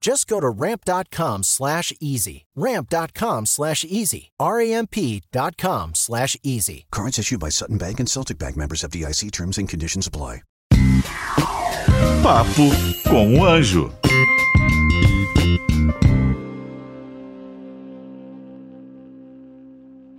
Just 0.00 0.28
go 0.28 0.40
to 0.40 0.48
ramp.com 0.48 1.42
slash 1.42 1.92
easy. 2.00 2.46
Ramp.com 2.54 3.46
slash 3.46 3.84
easy. 3.84 4.30
R-A-M-P.com 4.38 5.94
slash 5.94 6.36
easy. 6.42 6.86
Cards 6.90 7.18
issued 7.18 7.40
by 7.40 7.50
Sutton 7.50 7.78
Bank 7.78 8.00
and 8.00 8.08
Celtic 8.08 8.38
Bank 8.38 8.56
members 8.56 8.84
of 8.84 8.90
DIC 8.90 9.30
terms 9.32 9.58
and 9.58 9.68
conditions 9.68 10.06
apply. 10.06 10.42
Papo 12.22 12.70
com 13.08 13.38
o 13.38 13.44
Anjo. 13.44 13.92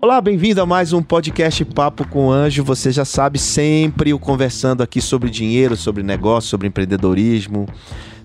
Olá, 0.02 0.22
bem-vindo 0.22 0.62
a 0.62 0.66
mais 0.66 0.94
um 0.94 1.04
podcast 1.04 1.64
Papo 1.66 2.08
com 2.08 2.28
o 2.28 2.32
Anjo. 2.32 2.64
Você 2.64 2.92
já 2.92 3.04
sabe, 3.04 3.38
sempre 3.38 4.14
o 4.14 4.20
conversando 4.20 4.82
aqui 4.82 5.02
sobre 5.02 5.30
dinheiro, 5.30 5.76
sobre 5.76 6.02
negócio, 6.02 6.50
sobre 6.50 6.68
empreendedorismo, 6.68 7.68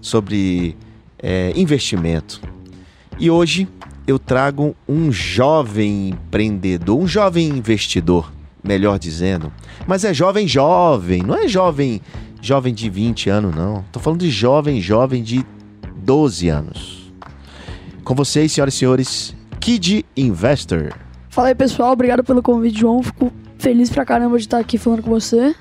sobre 0.01 0.77
é, 1.25 1.55
investimento. 1.57 2.39
E 3.19 3.31
hoje 3.31 3.67
eu 4.07 4.19
trago 4.19 4.77
um 4.87 5.11
jovem 5.11 6.11
empreendedor, 6.11 6.99
um 6.99 7.07
jovem 7.07 7.49
investidor, 7.49 8.31
melhor 8.63 8.99
dizendo. 8.99 9.51
Mas 9.87 10.05
é 10.05 10.13
jovem, 10.13 10.47
jovem, 10.47 11.23
não 11.23 11.35
é 11.35 11.49
jovem, 11.49 12.03
jovem 12.43 12.75
de 12.75 12.91
20 12.91 13.31
anos, 13.31 13.55
não. 13.55 13.83
Tô 13.91 13.99
falando 13.99 14.21
de 14.21 14.31
jovem, 14.31 14.83
jovem 14.83 15.23
de 15.23 15.47
12 15.97 16.49
anos. 16.51 17.11
Com 18.05 18.15
vocês, 18.15 18.53
senhoras 18.53 18.75
e 18.75 18.77
senhores, 18.77 19.35
Kid 19.59 20.05
Investor. 20.15 20.93
Fala 21.31 21.49
aí, 21.49 21.55
pessoal. 21.55 21.93
Obrigado 21.93 22.23
pelo 22.23 22.43
convite, 22.43 22.81
João. 22.81 23.03
Fico 23.03 23.33
feliz 23.59 23.89
pra 23.89 24.05
caramba 24.05 24.37
de 24.37 24.45
estar 24.45 24.59
aqui 24.59 24.77
falando 24.77 25.03
com 25.03 25.11
você. 25.11 25.55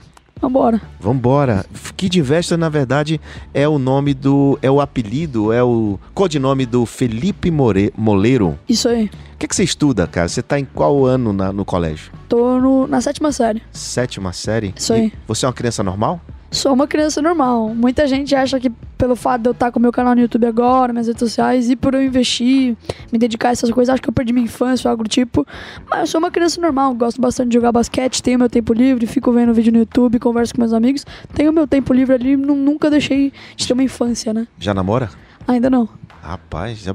Vambora. 0.43 0.81
Vambora. 0.99 1.65
Kid 1.95 2.19
Investor, 2.19 2.57
na 2.57 2.67
verdade, 2.67 3.19
é 3.53 3.65
o 3.65 3.79
nome 3.79 4.13
do. 4.13 4.59
é 4.61 4.69
o 4.69 4.81
apelido, 4.81 5.53
é 5.53 5.63
o 5.63 5.97
codinome 6.13 6.65
do 6.65 6.85
Felipe 6.85 7.49
More, 7.49 7.93
Moleiro. 7.97 8.59
Isso 8.67 8.89
aí. 8.89 9.05
O 9.35 9.37
que, 9.39 9.47
que 9.47 9.55
você 9.55 9.63
estuda, 9.63 10.05
cara? 10.05 10.27
Você 10.27 10.41
tá 10.41 10.59
em 10.59 10.65
qual 10.65 11.05
ano 11.05 11.31
na- 11.31 11.53
no 11.53 11.63
colégio? 11.63 12.11
Tô 12.27 12.59
no- 12.59 12.87
na 12.87 12.99
sétima 12.99 13.31
série. 13.31 13.61
Sétima 13.71 14.33
série? 14.33 14.73
Isso 14.75 14.91
aí. 14.91 15.07
E 15.07 15.13
você 15.25 15.45
é 15.45 15.47
uma 15.47 15.53
criança 15.53 15.81
normal? 15.81 16.19
Sou 16.53 16.71
uma 16.71 16.87
criança 16.87 17.19
normal. 17.21 17.69
Muita 17.73 18.07
gente 18.07 18.35
acha 18.35 18.59
que 18.59 18.69
pelo 18.95 19.15
fato 19.15 19.41
de 19.41 19.49
eu 19.49 19.51
estar 19.53 19.71
com 19.71 19.79
meu 19.79 19.91
canal 19.91 20.13
no 20.15 20.21
YouTube 20.21 20.45
agora, 20.45 20.93
minhas 20.93 21.07
redes 21.07 21.19
sociais, 21.19 21.69
e 21.69 21.75
por 21.75 21.93
eu 21.95 22.01
investir, 22.03 22.77
me 23.11 23.17
dedicar 23.19 23.49
a 23.49 23.51
essas 23.51 23.69
coisas, 23.71 23.91
acho 23.91 24.01
que 24.01 24.07
eu 24.07 24.13
perdi 24.13 24.31
minha 24.31 24.45
infância 24.45 24.87
ou 24.87 24.91
algo 24.91 25.03
do 25.03 25.09
tipo. 25.09 25.45
Mas 25.89 26.01
eu 26.01 26.07
sou 26.07 26.19
uma 26.19 26.29
criança 26.31 26.61
normal, 26.61 26.93
gosto 26.93 27.19
bastante 27.19 27.49
de 27.49 27.55
jogar 27.55 27.71
basquete, 27.71 28.21
tenho 28.21 28.37
meu 28.39 28.49
tempo 28.49 28.71
livre, 28.71 29.05
fico 29.07 29.31
vendo 29.33 29.53
vídeo 29.53 29.73
no 29.73 29.79
YouTube, 29.79 30.19
converso 30.19 30.53
com 30.53 30.61
meus 30.61 30.73
amigos. 30.73 31.05
Tenho 31.33 31.51
meu 31.51 31.67
tempo 31.67 31.91
livre 31.91 32.13
ali, 32.13 32.37
nu- 32.37 32.55
nunca 32.55 32.89
deixei 32.89 33.33
de 33.57 33.67
ter 33.67 33.73
uma 33.73 33.83
infância, 33.83 34.31
né? 34.33 34.47
Já 34.59 34.73
namora? 34.73 35.09
Ainda 35.47 35.69
não. 35.69 35.89
Rapaz, 36.21 36.85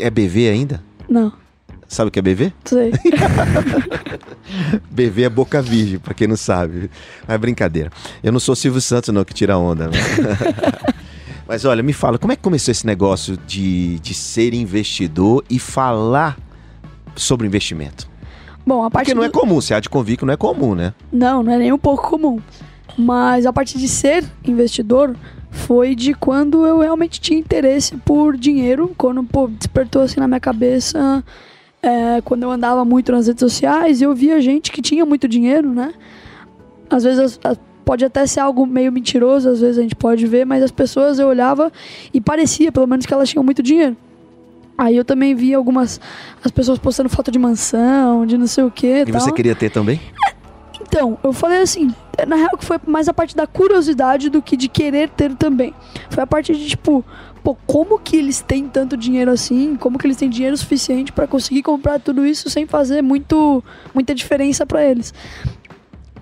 é 0.00 0.10
BV 0.10 0.48
ainda? 0.48 0.82
Não. 1.08 1.32
Sabe 1.92 2.08
o 2.08 2.10
que 2.10 2.18
é 2.18 2.22
BV? 2.22 2.52
Sei. 2.64 2.90
BV 4.90 5.24
é 5.24 5.28
boca 5.28 5.60
virgem, 5.60 5.98
pra 5.98 6.14
quem 6.14 6.26
não 6.26 6.36
sabe. 6.36 6.90
Mas 7.26 7.34
é 7.34 7.38
brincadeira. 7.38 7.90
Eu 8.22 8.32
não 8.32 8.40
sou 8.40 8.56
Silvio 8.56 8.80
Santos, 8.80 9.12
não, 9.12 9.22
que 9.24 9.34
tira 9.34 9.58
onda. 9.58 9.88
Né? 9.88 9.92
Mas 11.46 11.66
olha, 11.66 11.82
me 11.82 11.92
fala, 11.92 12.18
como 12.18 12.32
é 12.32 12.36
que 12.36 12.40
começou 12.42 12.72
esse 12.72 12.86
negócio 12.86 13.36
de, 13.46 13.98
de 13.98 14.14
ser 14.14 14.54
investidor 14.54 15.44
e 15.50 15.58
falar 15.58 16.38
sobre 17.14 17.46
investimento? 17.46 18.08
Bom, 18.66 18.84
a 18.84 18.90
parte 18.90 19.06
Porque 19.08 19.14
não 19.14 19.22
do- 19.22 19.26
é 19.26 19.30
comum, 19.30 19.56
você 19.60 19.74
há 19.74 19.80
de 19.80 19.90
convir 19.90 20.16
que 20.16 20.24
não 20.24 20.32
é 20.32 20.36
comum, 20.36 20.74
né? 20.74 20.94
Não, 21.12 21.42
não 21.42 21.52
é 21.52 21.58
nem 21.58 21.72
um 21.74 21.78
pouco 21.78 22.08
comum. 22.08 22.40
Mas 22.96 23.44
a 23.44 23.52
parte 23.52 23.76
de 23.76 23.86
ser 23.86 24.24
investidor 24.46 25.14
foi 25.50 25.94
de 25.94 26.14
quando 26.14 26.64
eu 26.64 26.80
realmente 26.80 27.20
tinha 27.20 27.38
interesse 27.38 27.94
por 27.98 28.34
dinheiro, 28.36 28.94
quando 28.96 29.22
pô, 29.24 29.46
despertou 29.48 30.00
assim 30.02 30.20
na 30.20 30.28
minha 30.28 30.40
cabeça, 30.40 31.22
é, 31.82 32.20
quando 32.24 32.44
eu 32.44 32.50
andava 32.50 32.84
muito 32.84 33.10
nas 33.12 33.26
redes 33.26 33.40
sociais 33.40 34.00
eu 34.00 34.14
via 34.14 34.40
gente 34.40 34.70
que 34.70 34.80
tinha 34.80 35.04
muito 35.04 35.26
dinheiro, 35.26 35.68
né? 35.72 35.92
Às 36.88 37.02
vezes 37.04 37.38
as- 37.42 37.58
pode 37.84 38.04
até 38.04 38.24
ser 38.26 38.38
algo 38.40 38.64
meio 38.64 38.92
mentiroso, 38.92 39.48
às 39.48 39.60
vezes 39.60 39.78
a 39.78 39.82
gente 39.82 39.96
pode 39.96 40.24
ver, 40.26 40.44
mas 40.46 40.62
as 40.62 40.70
pessoas 40.70 41.18
eu 41.18 41.26
olhava 41.26 41.72
e 42.14 42.20
parecia, 42.20 42.70
pelo 42.70 42.86
menos, 42.86 43.04
que 43.04 43.12
elas 43.12 43.28
tinham 43.28 43.42
muito 43.42 43.60
dinheiro. 43.62 43.96
Aí 44.78 44.96
eu 44.96 45.04
também 45.04 45.34
via 45.34 45.56
algumas 45.56 46.00
as 46.44 46.50
pessoas 46.50 46.78
postando 46.78 47.08
foto 47.08 47.30
de 47.30 47.38
mansão, 47.38 48.24
de 48.24 48.38
não 48.38 48.46
sei 48.46 48.64
o 48.64 48.70
que. 48.70 49.02
E 49.06 49.12
você 49.12 49.32
queria 49.32 49.54
ter 49.54 49.70
também? 49.70 50.00
Então, 50.94 51.18
eu 51.24 51.32
falei 51.32 51.62
assim, 51.62 51.90
na 52.28 52.36
real 52.36 52.50
que 52.58 52.66
foi 52.66 52.78
mais 52.86 53.08
a 53.08 53.14
parte 53.14 53.34
da 53.34 53.46
curiosidade 53.46 54.28
do 54.28 54.42
que 54.42 54.58
de 54.58 54.68
querer 54.68 55.08
ter 55.08 55.34
também. 55.34 55.72
Foi 56.10 56.22
a 56.22 56.26
parte 56.26 56.54
de 56.54 56.68
tipo, 56.68 57.02
pô, 57.42 57.56
como 57.66 57.98
que 57.98 58.14
eles 58.14 58.42
têm 58.42 58.68
tanto 58.68 58.94
dinheiro 58.94 59.30
assim? 59.30 59.74
Como 59.74 59.98
que 59.98 60.06
eles 60.06 60.18
têm 60.18 60.28
dinheiro 60.28 60.54
suficiente 60.54 61.10
pra 61.10 61.26
conseguir 61.26 61.62
comprar 61.62 61.98
tudo 61.98 62.26
isso 62.26 62.50
sem 62.50 62.66
fazer 62.66 63.00
muito 63.00 63.64
muita 63.94 64.14
diferença 64.14 64.66
pra 64.66 64.84
eles? 64.84 65.14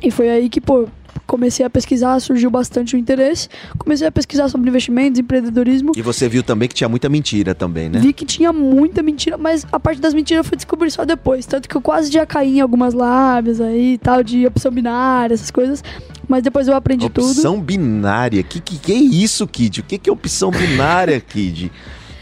E 0.00 0.08
foi 0.08 0.30
aí 0.30 0.48
que, 0.48 0.60
pô, 0.60 0.86
comecei 1.26 1.64
a 1.64 1.70
pesquisar, 1.70 2.18
surgiu 2.20 2.50
bastante 2.50 2.96
o 2.96 2.98
interesse. 2.98 3.48
Comecei 3.78 4.06
a 4.06 4.12
pesquisar 4.12 4.48
sobre 4.48 4.68
investimentos, 4.68 5.18
empreendedorismo. 5.18 5.92
E 5.96 6.02
você 6.02 6.28
viu 6.28 6.42
também 6.42 6.68
que 6.68 6.74
tinha 6.74 6.88
muita 6.88 7.08
mentira 7.08 7.54
também, 7.54 7.88
né? 7.88 8.00
Vi 8.00 8.12
que 8.12 8.24
tinha 8.24 8.52
muita 8.52 9.02
mentira, 9.02 9.38
mas 9.38 9.66
a 9.70 9.78
parte 9.78 10.00
das 10.00 10.14
mentiras 10.14 10.44
eu 10.44 10.48
fui 10.48 10.56
descobrir 10.56 10.90
só 10.90 11.04
depois. 11.04 11.46
Tanto 11.46 11.68
que 11.68 11.76
eu 11.76 11.80
quase 11.80 12.10
já 12.10 12.26
caí 12.26 12.58
em 12.58 12.60
algumas 12.60 12.94
lábias 12.94 13.60
aí 13.60 13.94
e 13.94 13.98
tal, 13.98 14.22
de 14.22 14.46
opção 14.46 14.70
binária, 14.70 15.34
essas 15.34 15.50
coisas. 15.50 15.82
Mas 16.28 16.42
depois 16.42 16.68
eu 16.68 16.74
aprendi 16.74 17.08
tudo. 17.10 17.30
Opção 17.30 17.60
binária. 17.60 18.42
Que, 18.42 18.60
que 18.60 18.78
que 18.78 18.92
é 18.92 18.96
isso, 18.96 19.46
Kid? 19.46 19.80
O 19.80 19.82
que, 19.82 19.98
que 19.98 20.08
é 20.08 20.12
opção 20.12 20.50
binária, 20.50 21.20
Kid? 21.20 21.72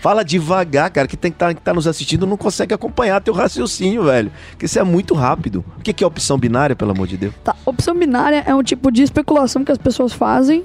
Fala 0.00 0.24
devagar, 0.24 0.90
cara, 0.90 1.08
que 1.08 1.16
tem 1.16 1.30
que 1.30 1.36
estar 1.36 1.54
tá, 1.54 1.74
nos 1.74 1.86
assistindo 1.86 2.26
não 2.26 2.36
consegue 2.36 2.72
acompanhar 2.72 3.20
teu 3.20 3.34
raciocínio, 3.34 4.04
velho. 4.04 4.30
Porque 4.50 4.66
isso 4.66 4.78
é 4.78 4.84
muito 4.84 5.14
rápido. 5.14 5.64
O 5.78 5.82
que, 5.82 5.92
que 5.92 6.04
é 6.04 6.06
opção 6.06 6.38
binária, 6.38 6.76
pelo 6.76 6.92
amor 6.92 7.06
de 7.06 7.16
Deus? 7.16 7.34
Tá, 7.42 7.54
opção 7.66 7.94
binária 7.94 8.42
é 8.46 8.54
um 8.54 8.62
tipo 8.62 8.90
de 8.92 9.02
especulação 9.02 9.64
que 9.64 9.72
as 9.72 9.78
pessoas 9.78 10.12
fazem, 10.12 10.64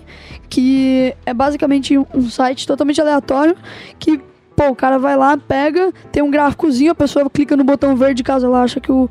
que 0.49 1.15
é 1.25 1.33
basicamente 1.33 1.97
um- 1.97 2.05
um 2.13 2.29
site 2.29 2.67
totalmente 2.67 3.01
aleatório, 3.01 3.55
que, 3.97 4.19
pô, 4.55 4.69
o 4.69 4.75
cara 4.75 4.99
vai 4.99 5.17
lá, 5.17 5.35
pega, 5.37 5.91
tem 6.11 6.21
um 6.21 6.29
gráficozinho, 6.29 6.91
a 6.91 6.95
pessoa 6.95 7.27
clica 7.29 7.57
no 7.57 7.63
botão 7.63 7.95
verde 7.95 8.21
caso 8.23 8.45
ela 8.45 8.61
acha 8.61 8.79
que 8.79 8.91
o, 8.91 9.09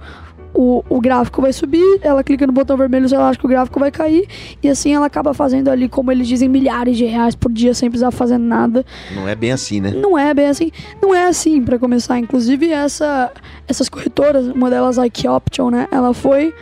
o, 0.54 0.84
o 0.88 1.00
gráfico 1.00 1.40
vai 1.40 1.52
subir, 1.52 1.98
ela 2.02 2.22
clica 2.22 2.46
no 2.46 2.52
botão 2.52 2.76
vermelho 2.76 3.06
ela 3.12 3.28
acha 3.28 3.38
que 3.38 3.46
o 3.46 3.48
gráfico 3.48 3.80
vai 3.80 3.90
cair, 3.90 4.26
e 4.62 4.68
assim 4.68 4.94
ela 4.94 5.06
acaba 5.06 5.32
fazendo 5.34 5.68
ali, 5.68 5.88
como 5.88 6.10
eles 6.12 6.26
dizem, 6.28 6.48
milhares 6.48 6.96
de 6.96 7.04
reais 7.04 7.34
por 7.34 7.50
dia 7.52 7.74
sem 7.74 7.88
precisar 7.90 8.10
fazer 8.10 8.38
nada. 8.38 8.84
Não 9.14 9.26
é 9.28 9.34
bem 9.34 9.52
assim, 9.52 9.80
né? 9.80 9.90
Não 9.90 10.18
é 10.18 10.32
bem 10.34 10.46
assim. 10.48 10.70
Não 11.00 11.14
é 11.14 11.26
assim, 11.26 11.62
pra 11.62 11.78
começar. 11.78 12.18
Inclusive, 12.18 12.70
essa, 12.70 13.30
essas 13.66 13.88
corretoras, 13.88 14.46
uma 14.48 14.68
delas, 14.70 14.98
a 14.98 15.06
Ike 15.06 15.26
Option, 15.28 15.70
né? 15.70 15.88
Ela 15.90 16.12
foi 16.14 16.54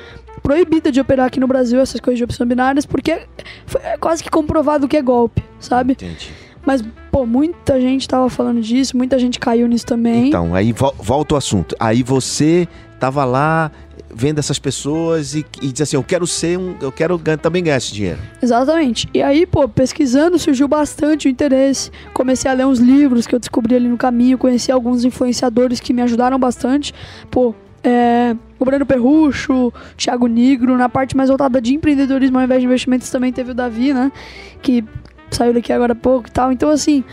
proibida 0.42 0.90
de 0.90 1.00
operar 1.00 1.26
aqui 1.26 1.38
no 1.38 1.46
Brasil, 1.46 1.80
essas 1.80 2.00
coisas 2.00 2.16
de 2.18 2.24
opção 2.24 2.46
binárias, 2.46 2.86
porque 2.86 3.20
foi 3.66 3.80
quase 4.00 4.22
que 4.22 4.30
comprovado 4.30 4.88
que 4.88 4.96
é 4.96 5.02
golpe, 5.02 5.42
sabe? 5.58 5.92
Entendi. 5.92 6.32
Mas, 6.64 6.82
pô, 7.10 7.24
muita 7.24 7.80
gente 7.80 8.06
tava 8.06 8.28
falando 8.28 8.60
disso, 8.60 8.96
muita 8.96 9.18
gente 9.18 9.38
caiu 9.38 9.66
nisso 9.66 9.86
também. 9.86 10.28
Então, 10.28 10.54
aí 10.54 10.72
vo- 10.72 10.94
volta 10.98 11.34
o 11.34 11.38
assunto. 11.38 11.74
Aí 11.80 12.02
você 12.02 12.68
tava 12.98 13.24
lá 13.24 13.70
vendo 14.12 14.38
essas 14.38 14.58
pessoas 14.58 15.34
e, 15.34 15.44
e 15.62 15.72
diz 15.72 15.82
assim, 15.82 15.96
eu 15.96 16.02
quero 16.02 16.26
ser 16.26 16.58
um, 16.58 16.74
eu 16.80 16.90
quero 16.90 17.16
gan- 17.16 17.36
também 17.38 17.62
ganhar 17.62 17.76
esse 17.76 17.92
dinheiro. 17.92 18.18
Exatamente. 18.42 19.08
E 19.14 19.22
aí, 19.22 19.46
pô, 19.46 19.68
pesquisando, 19.68 20.38
surgiu 20.38 20.66
bastante 20.66 21.28
o 21.28 21.30
interesse. 21.30 21.90
Comecei 22.12 22.50
a 22.50 22.54
ler 22.54 22.66
uns 22.66 22.78
livros 22.78 23.26
que 23.26 23.34
eu 23.34 23.38
descobri 23.38 23.74
ali 23.76 23.88
no 23.88 23.96
caminho, 23.96 24.36
conheci 24.36 24.72
alguns 24.72 25.04
influenciadores 25.04 25.80
que 25.80 25.92
me 25.92 26.02
ajudaram 26.02 26.38
bastante. 26.38 26.92
Pô, 27.30 27.54
é, 27.82 28.34
o 28.58 28.64
Breno 28.64 28.84
Perrucho, 28.84 29.72
Thiago 29.96 30.26
Nigro. 30.26 30.76
Na 30.76 30.88
parte 30.88 31.16
mais 31.16 31.28
voltada 31.28 31.60
de 31.60 31.74
empreendedorismo 31.74 32.38
ao 32.38 32.44
invés 32.44 32.60
de 32.60 32.66
investimentos 32.66 33.08
também 33.10 33.32
teve 33.32 33.52
o 33.52 33.54
Davi, 33.54 33.94
né? 33.94 34.10
Que 34.60 34.84
saiu 35.30 35.54
daqui 35.54 35.72
agora 35.72 35.92
há 35.92 35.96
pouco 35.96 36.28
e 36.28 36.32
tal. 36.32 36.50
Então, 36.52 36.68
assim, 36.68 37.04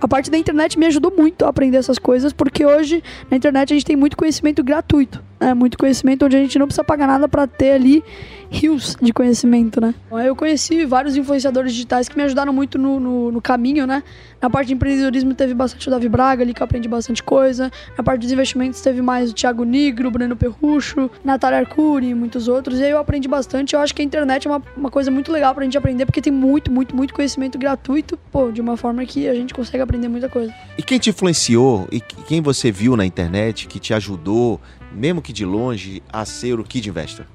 a 0.00 0.08
parte 0.08 0.30
da 0.30 0.36
internet 0.36 0.78
me 0.78 0.86
ajudou 0.86 1.12
muito 1.16 1.44
a 1.44 1.48
aprender 1.48 1.78
essas 1.78 1.98
coisas, 1.98 2.32
porque 2.32 2.64
hoje 2.64 3.02
na 3.30 3.36
internet 3.36 3.72
a 3.72 3.76
gente 3.76 3.86
tem 3.86 3.96
muito 3.96 4.16
conhecimento 4.16 4.62
gratuito, 4.62 5.22
né? 5.40 5.54
Muito 5.54 5.78
conhecimento 5.78 6.24
onde 6.24 6.36
a 6.36 6.40
gente 6.40 6.58
não 6.58 6.66
precisa 6.66 6.84
pagar 6.84 7.06
nada 7.06 7.28
para 7.28 7.46
ter 7.46 7.72
ali 7.72 8.04
rios 8.50 8.96
de 9.00 9.12
conhecimento, 9.12 9.80
né? 9.80 9.94
Eu 10.24 10.34
conheci 10.34 10.84
vários 10.84 11.16
influenciadores 11.16 11.72
digitais 11.72 12.08
que 12.08 12.16
me 12.16 12.22
ajudaram 12.22 12.52
muito 12.52 12.78
no, 12.78 13.00
no, 13.00 13.32
no, 13.32 13.40
caminho, 13.40 13.86
né? 13.86 14.02
Na 14.40 14.50
parte 14.50 14.68
de 14.68 14.74
empreendedorismo 14.74 15.34
teve 15.34 15.54
bastante 15.54 15.88
o 15.88 15.90
Davi 15.90 16.08
Braga 16.08 16.42
ali, 16.42 16.52
que 16.54 16.62
eu 16.62 16.64
aprendi 16.64 16.88
bastante 16.88 17.22
coisa. 17.22 17.70
Na 17.96 18.04
parte 18.04 18.22
dos 18.22 18.32
investimentos 18.32 18.80
teve 18.80 19.02
mais 19.02 19.30
o 19.30 19.34
Thiago 19.34 19.64
Nigro, 19.64 20.08
o 20.08 20.10
Breno 20.10 20.36
Perrucho, 20.36 21.10
Natália 21.24 21.58
Arcuri 21.58 22.08
e 22.08 22.14
muitos 22.14 22.48
outros. 22.48 22.78
E 22.78 22.84
aí 22.84 22.90
eu 22.90 22.98
aprendi 22.98 23.28
bastante. 23.28 23.74
Eu 23.74 23.80
acho 23.80 23.94
que 23.94 24.02
a 24.02 24.04
internet 24.04 24.46
é 24.46 24.50
uma, 24.50 24.62
uma 24.76 24.90
coisa 24.90 25.10
muito 25.10 25.32
legal 25.32 25.54
pra 25.54 25.64
gente 25.64 25.76
aprender, 25.76 26.06
porque 26.06 26.20
tem 26.20 26.32
muito, 26.32 26.70
muito, 26.70 26.94
muito 26.94 27.14
conhecimento 27.14 27.58
gratuito, 27.58 28.18
pô, 28.30 28.50
de 28.50 28.60
uma 28.60 28.76
forma 28.76 29.04
que 29.04 29.28
a 29.28 29.34
gente 29.34 29.54
consegue 29.54 29.82
aprender 29.82 30.08
muita 30.08 30.28
coisa. 30.28 30.54
E 30.78 30.82
quem 30.82 30.98
te 30.98 31.10
influenciou 31.10 31.88
e 31.90 32.00
quem 32.00 32.40
você 32.40 32.70
viu 32.70 32.96
na 32.96 33.04
internet 33.04 33.66
que 33.66 33.78
te 33.78 33.94
ajudou, 33.94 34.60
mesmo 34.92 35.20
que 35.22 35.32
de 35.32 35.44
longe, 35.44 36.02
a 36.12 36.24
ser 36.24 36.58
o 36.58 36.64
Kid 36.64 36.88
Investor? 36.88 37.26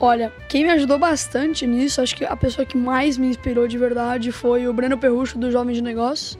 Olha, 0.00 0.32
quem 0.48 0.62
me 0.62 0.70
ajudou 0.70 0.96
bastante 0.96 1.66
nisso, 1.66 2.00
acho 2.00 2.14
que 2.14 2.24
a 2.24 2.36
pessoa 2.36 2.64
que 2.64 2.76
mais 2.76 3.18
me 3.18 3.26
inspirou 3.26 3.66
de 3.66 3.76
verdade 3.76 4.30
foi 4.30 4.68
o 4.68 4.72
Breno 4.72 4.96
Perrucho 4.96 5.36
do 5.36 5.50
Jovem 5.50 5.74
de 5.74 5.82
Negócios, 5.82 6.38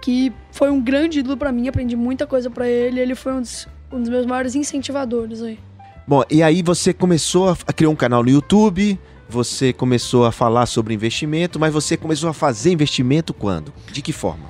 que 0.00 0.32
foi 0.52 0.70
um 0.70 0.80
grande 0.80 1.18
ídolo 1.18 1.36
para 1.36 1.50
mim, 1.50 1.66
aprendi 1.66 1.96
muita 1.96 2.28
coisa 2.28 2.48
para 2.48 2.68
ele, 2.68 3.00
ele 3.00 3.16
foi 3.16 3.32
um 3.32 3.40
dos, 3.40 3.66
um 3.92 4.00
dos, 4.00 4.08
meus 4.08 4.24
maiores 4.24 4.54
incentivadores 4.54 5.42
aí. 5.42 5.58
Bom, 6.06 6.22
e 6.30 6.44
aí 6.44 6.62
você 6.62 6.92
começou 6.92 7.48
a 7.48 7.72
criar 7.72 7.90
um 7.90 7.96
canal 7.96 8.22
no 8.22 8.30
YouTube, 8.30 8.96
você 9.28 9.72
começou 9.72 10.24
a 10.24 10.30
falar 10.30 10.66
sobre 10.66 10.94
investimento, 10.94 11.58
mas 11.58 11.72
você 11.72 11.96
começou 11.96 12.30
a 12.30 12.32
fazer 12.32 12.70
investimento 12.70 13.34
quando? 13.34 13.72
De 13.90 14.00
que 14.00 14.12
forma? 14.12 14.48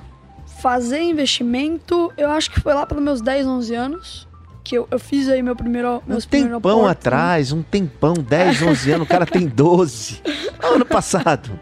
Fazer 0.61 1.01
investimento, 1.01 2.13
eu 2.15 2.29
acho 2.29 2.51
que 2.51 2.59
foi 2.59 2.75
lá 2.75 2.85
pelos 2.85 3.03
meus 3.03 3.19
10, 3.19 3.47
11 3.47 3.73
anos 3.73 4.26
que 4.67 4.77
eu, 4.77 4.85
eu 4.91 4.99
fiz 4.99 5.29
aí 5.29 5.41
meu 5.41 5.55
primeiro. 5.55 6.03
Um 6.05 6.19
tempão 6.19 6.83
né? 6.83 6.91
atrás, 6.91 7.53
um 7.53 7.63
tempão, 7.63 8.13
10, 8.15 8.61
11 8.63 8.91
anos, 8.91 9.07
o 9.07 9.09
cara 9.09 9.25
tem 9.25 9.47
12. 9.47 10.21
Ano 10.59 10.85
passado. 10.85 11.57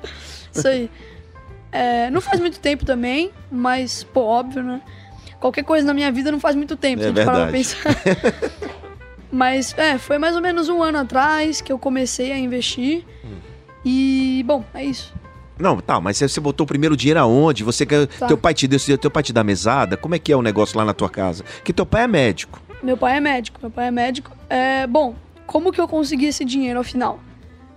Isso 0.52 0.68
aí. 0.68 0.90
É, 1.72 2.10
não 2.10 2.22
faz 2.22 2.40
muito 2.40 2.60
tempo 2.60 2.86
também, 2.86 3.30
mas, 3.52 4.04
pô, 4.04 4.22
óbvio, 4.22 4.63
né? 4.63 4.81
Qualquer 5.40 5.63
coisa 5.63 5.86
na 5.86 5.94
minha 5.94 6.12
vida 6.12 6.31
não 6.31 6.40
faz 6.40 6.56
muito 6.56 6.75
tempo, 6.78 7.02
é 7.02 7.04
se 7.04 7.10
a 7.10 7.13
gente 7.13 7.25
parar 7.25 7.44
pra 7.44 7.52
pensar. 7.52 7.78
mas, 9.30 9.75
é, 9.78 9.98
foi 9.98 10.18
mais 10.18 10.36
ou 10.36 10.42
menos 10.42 10.69
um 10.69 10.81
ano 10.81 10.98
atrás 10.98 11.62
que 11.62 11.72
eu 11.72 11.78
comecei 11.78 12.31
a 12.31 12.38
investir. 12.38 13.04
Hum. 13.24 13.38
E, 13.84 14.44
bom, 14.48 14.63
é 14.74 14.86
isso. 14.86 15.13
Não, 15.60 15.80
tá, 15.80 16.01
mas 16.01 16.18
você 16.18 16.40
botou 16.40 16.63
o 16.63 16.68
primeiro 16.68 16.98
dinheiro 16.98 17.19
aonde? 17.19 17.63
Você 17.63 17.86
tá. 17.86 18.28
teu 18.28 18.38
pai 18.38 18.54
te 18.54 18.66
deu, 18.66 18.80
teu 18.98 19.12
pai 19.12 19.22
te 19.22 19.34
dá 19.34 19.44
mesada? 19.44 19.96
Como 19.98 20.16
é 20.16 20.19
que 20.19 20.31
é 20.31 20.36
o 20.36 20.42
negócio 20.42 20.78
lá 20.78 20.86
na 20.86 20.94
tua 20.94 21.10
casa? 21.10 21.44
Que 21.63 21.72
teu 21.72 21.86
pai 21.86 22.04
é 22.04 22.08
médico. 22.08 22.64
Meu 22.86 22.96
pai 22.96 23.18
é 23.18 23.20
médico. 23.20 23.60
Meu 23.60 23.72
pai 23.72 23.88
é 23.88 23.92
médico. 23.92 24.32
É, 24.48 24.86
bom, 24.86 25.16
como 25.48 25.72
que 25.72 25.82
eu 25.82 25.88
consegui 25.88 26.28
esse 26.28 26.46
dinheiro 26.46 26.78
ao 26.78 26.84
final? 26.84 27.20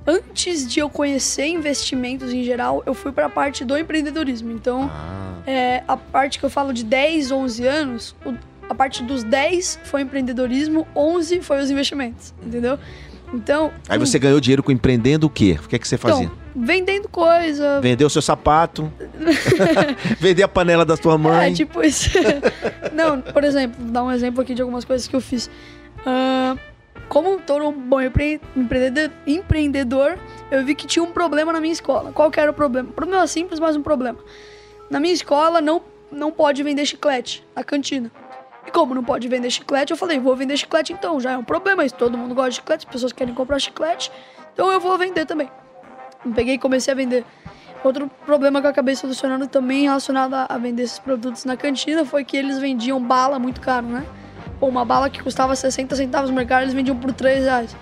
Antes 0.06 0.68
de 0.68 0.80
eu 0.80 0.90
conhecer 0.90 1.46
investimentos 1.46 2.30
em 2.30 2.44
geral, 2.44 2.82
eu 2.84 2.92
fui 2.92 3.10
para 3.10 3.24
a 3.24 3.30
parte 3.30 3.64
do 3.64 3.76
empreendedorismo. 3.76 4.52
Então, 4.52 4.90
ah. 4.92 5.42
é, 5.46 5.82
a 5.88 5.96
parte 5.96 6.38
que 6.38 6.44
eu 6.44 6.50
falo 6.50 6.74
de 6.74 6.84
10, 6.84 7.30
11 7.30 7.66
anos, 7.66 8.16
a 8.68 8.74
parte 8.74 9.02
dos 9.02 9.24
10 9.24 9.80
foi 9.84 10.02
empreendedorismo, 10.02 10.86
11 10.94 11.40
foi 11.40 11.62
os 11.62 11.70
investimentos, 11.70 12.34
entendeu? 12.44 12.78
Então. 13.32 13.72
Aí 13.88 13.98
você 13.98 14.18
ganhou 14.18 14.40
dinheiro 14.40 14.62
com 14.62 14.72
empreendendo 14.72 15.26
o 15.26 15.30
quê? 15.30 15.58
O 15.62 15.68
que 15.68 15.76
é 15.76 15.78
que 15.78 15.86
você 15.86 15.96
fazia? 15.96 16.24
Então, 16.24 16.36
vendendo 16.56 17.08
coisa. 17.08 17.80
Vendeu 17.80 18.06
o 18.06 18.10
seu 18.10 18.22
sapato. 18.22 18.90
vender 20.18 20.42
a 20.42 20.48
panela 20.48 20.84
da 20.84 20.96
sua 20.96 21.18
mãe. 21.18 21.52
É, 21.52 21.54
tipo 21.54 21.82
isso. 21.82 22.10
Não, 22.92 23.20
por 23.20 23.44
exemplo, 23.44 23.76
vou 23.82 23.92
dar 23.92 24.04
um 24.04 24.10
exemplo 24.10 24.40
aqui 24.42 24.54
de 24.54 24.62
algumas 24.62 24.84
coisas 24.84 25.06
que 25.06 25.14
eu 25.14 25.20
fiz. 25.20 25.50
Uh, 26.00 26.58
como 27.08 27.38
todo 27.40 27.66
um 27.66 27.72
bom 27.72 28.00
empreendedor, 28.00 29.10
empreendedor, 29.26 30.18
eu 30.50 30.64
vi 30.64 30.74
que 30.74 30.86
tinha 30.86 31.02
um 31.02 31.10
problema 31.10 31.52
na 31.52 31.60
minha 31.60 31.72
escola. 31.72 32.12
Qual 32.12 32.30
que 32.30 32.38
era 32.38 32.50
o 32.50 32.54
problema? 32.54 32.90
problema 32.92 33.26
simples, 33.26 33.58
mas 33.58 33.76
um 33.76 33.82
problema. 33.82 34.18
Na 34.90 35.00
minha 35.00 35.12
escola 35.12 35.60
não, 35.60 35.82
não 36.10 36.30
pode 36.30 36.62
vender 36.62 36.84
chiclete 36.86 37.44
na 37.54 37.64
cantina. 37.64 38.10
E 38.68 38.70
como 38.70 38.94
não 38.94 39.02
pode 39.02 39.26
vender 39.28 39.50
chiclete, 39.50 39.92
eu 39.92 39.96
falei, 39.96 40.18
vou 40.18 40.36
vender 40.36 40.54
chiclete 40.54 40.92
então, 40.92 41.18
já 41.18 41.32
é 41.32 41.38
um 41.38 41.42
problema. 41.42 41.86
Isso, 41.86 41.94
todo 41.94 42.18
mundo 42.18 42.34
gosta 42.34 42.50
de 42.50 42.56
chiclete, 42.56 42.86
as 42.86 42.92
pessoas 42.92 43.12
querem 43.14 43.32
comprar 43.32 43.58
chiclete, 43.58 44.12
então 44.52 44.70
eu 44.70 44.78
vou 44.78 44.98
vender 44.98 45.24
também. 45.24 45.50
Peguei 46.34 46.56
e 46.56 46.58
comecei 46.58 46.92
a 46.92 46.94
vender. 46.94 47.24
Outro 47.82 48.10
problema 48.26 48.60
que 48.60 48.66
eu 48.66 48.70
acabei 48.70 48.94
solucionando 48.94 49.46
também 49.46 49.84
relacionado 49.84 50.34
a 50.34 50.58
vender 50.58 50.82
esses 50.82 50.98
produtos 50.98 51.46
na 51.46 51.56
cantina 51.56 52.04
foi 52.04 52.24
que 52.24 52.36
eles 52.36 52.58
vendiam 52.58 53.02
bala 53.02 53.38
muito 53.38 53.58
caro, 53.58 53.86
né? 53.86 54.04
Pô, 54.60 54.66
uma 54.66 54.84
bala 54.84 55.08
que 55.08 55.22
custava 55.22 55.56
60 55.56 55.96
centavos 55.96 56.28
no 56.28 56.36
mercado, 56.36 56.64
eles 56.64 56.74
vendiam 56.74 56.96
por 56.96 57.10
3 57.10 57.44
reais. 57.44 57.74